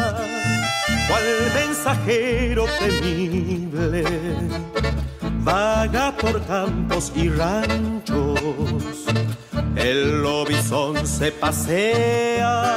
cual 1.09 1.25
mensajero 1.55 2.67
temible, 2.79 4.05
vaga 5.41 6.15
por 6.17 6.45
campos 6.47 7.13
y 7.15 7.29
ranchos. 7.29 8.39
El 9.77 10.23
lobizón 10.23 11.07
se 11.07 11.33
pasea, 11.33 12.75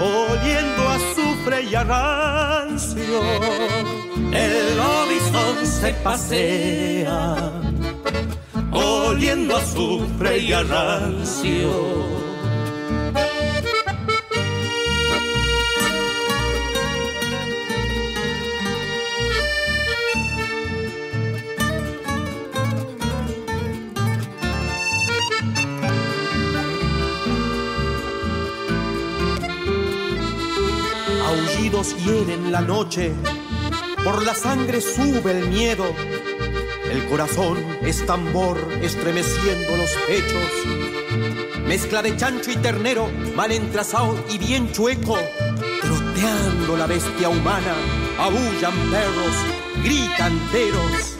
oliendo 0.00 0.88
azufre 0.88 1.62
y 1.70 1.74
a 1.74 1.84
rancio. 1.84 3.20
El 4.32 4.76
lobizón 4.76 5.66
se 5.66 5.92
pasea, 6.02 7.52
oliendo 8.72 9.56
a 9.56 9.60
azufre 9.60 10.38
y 10.38 10.52
a 10.52 10.62
rancio. 10.62 12.27
Aullidos 31.68 31.96
hieren 32.02 32.50
la 32.50 32.62
noche, 32.62 33.12
por 34.02 34.24
la 34.24 34.34
sangre 34.34 34.80
sube 34.80 35.32
el 35.32 35.48
miedo. 35.48 35.84
El 36.90 37.06
corazón 37.08 37.58
es 37.82 38.06
tambor 38.06 38.56
estremeciendo 38.80 39.76
los 39.76 39.90
pechos. 40.06 40.50
Mezcla 41.66 42.00
de 42.00 42.16
chancho 42.16 42.52
y 42.52 42.56
ternero, 42.56 43.10
mal 43.36 43.52
entrazado 43.52 44.16
y 44.30 44.38
bien 44.38 44.72
chueco. 44.72 45.18
Troteando 45.82 46.78
la 46.78 46.86
bestia 46.86 47.28
humana, 47.28 47.74
aullan 48.18 48.72
perros, 48.90 49.36
gritan 49.84 50.40
teros. 50.50 51.16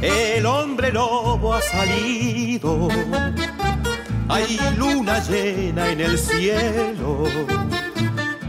El 0.00 0.46
hombre 0.46 0.90
lobo 0.90 1.52
ha 1.52 1.60
salido. 1.60 2.88
Hay 4.28 4.58
luna 4.76 5.20
llena 5.20 5.90
en 5.90 6.00
el 6.00 6.18
cielo 6.18 7.24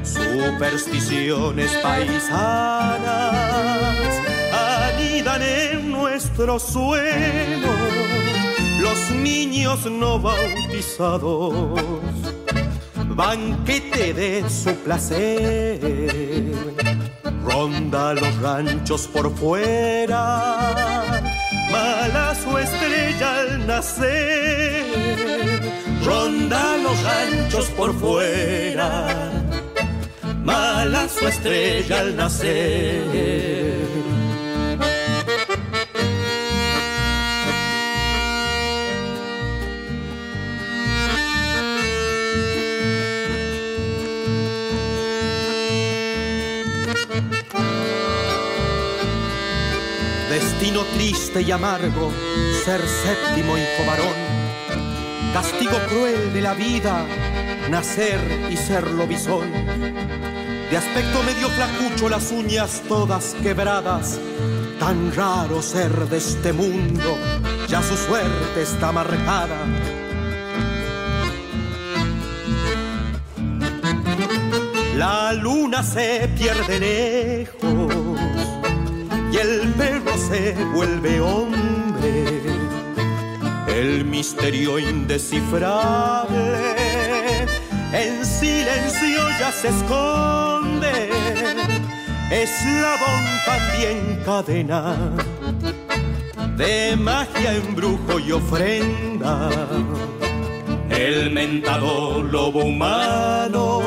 supersticiones 0.04 1.72
paisanas 1.84 3.06
anidan 4.54 5.42
en 5.42 5.92
nuestro 5.92 6.60
suelo. 6.60 7.70
Los 8.80 9.12
niños 9.12 9.86
no 9.86 10.20
bautizados, 10.20 11.80
banquete 13.08 14.14
de 14.14 14.50
su 14.50 14.76
placer, 14.84 16.52
ronda 17.44 18.14
los 18.14 18.38
ranchos 18.42 19.08
por 19.08 19.34
fuera, 19.36 20.64
mala 21.72 22.36
su 22.36 22.58
estrella 22.58 23.40
al 23.40 23.68
nacer, 23.68 24.95
ronda 26.04 26.78
los 26.78 27.04
ranchos 27.04 27.66
por 27.72 27.94
fuera 27.94 29.32
mala 30.46 31.10
su 31.10 31.28
estrella 31.28 32.02
al 32.02 32.16
nacer. 32.16 33.86
Destino 50.30 50.84
triste 50.96 51.42
y 51.42 51.52
amargo, 51.52 52.12
ser 52.66 52.82
séptimo 52.82 53.58
hijo 53.58 53.86
varón, 53.88 54.14
castigo 55.36 55.78
cruel 55.90 56.32
de 56.32 56.40
la 56.40 56.54
vida, 56.54 57.06
nacer 57.70 58.22
y 58.50 58.56
ser 58.56 58.90
lobizón 58.90 59.52
de 60.72 60.78
aspecto 60.78 61.22
medio 61.24 61.50
flacucho, 61.50 62.08
las 62.08 62.32
uñas 62.32 62.82
todas 62.88 63.36
quebradas. 63.44 64.18
Tan 64.80 65.14
raro 65.14 65.62
ser 65.62 65.92
de 66.08 66.18
este 66.20 66.54
mundo, 66.54 67.18
ya 67.68 67.84
su 67.84 67.98
suerte 67.98 68.62
está 68.62 68.94
marcada. 68.94 69.58
La 74.96 75.34
luna 75.34 75.84
se 75.84 76.30
pierde 76.38 76.80
lejos 76.80 77.94
y 79.34 79.38
el 79.38 79.74
perro 79.74 80.18
se 80.18 80.56
vuelve 80.74 81.20
hombre. 81.20 81.85
El 83.76 84.06
misterio 84.06 84.80
indescifrable 84.80 86.60
en 87.92 88.26
silencio 88.26 89.20
ya 89.38 89.52
se 89.52 89.68
esconde. 89.68 91.10
Eslabón 92.32 93.26
también 93.46 94.22
cadena 94.24 94.96
de 96.56 96.96
magia, 96.96 97.54
embrujo 97.54 98.18
y 98.18 98.32
ofrenda. 98.32 99.50
El 100.90 101.32
mentado 101.32 102.24
lobo 102.24 102.64
humano 102.64 103.82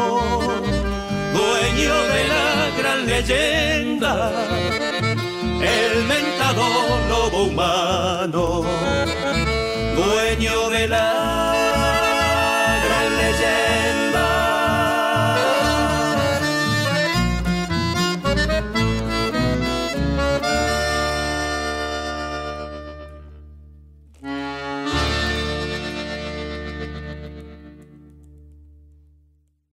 dueño 1.32 1.94
de 2.14 2.28
la 2.28 2.70
gran 2.78 3.06
leyenda, 3.06 4.32
el 5.76 6.04
mentado 6.04 6.64
lobo 7.08 7.44
humano, 7.44 8.64
dueño 10.38 11.47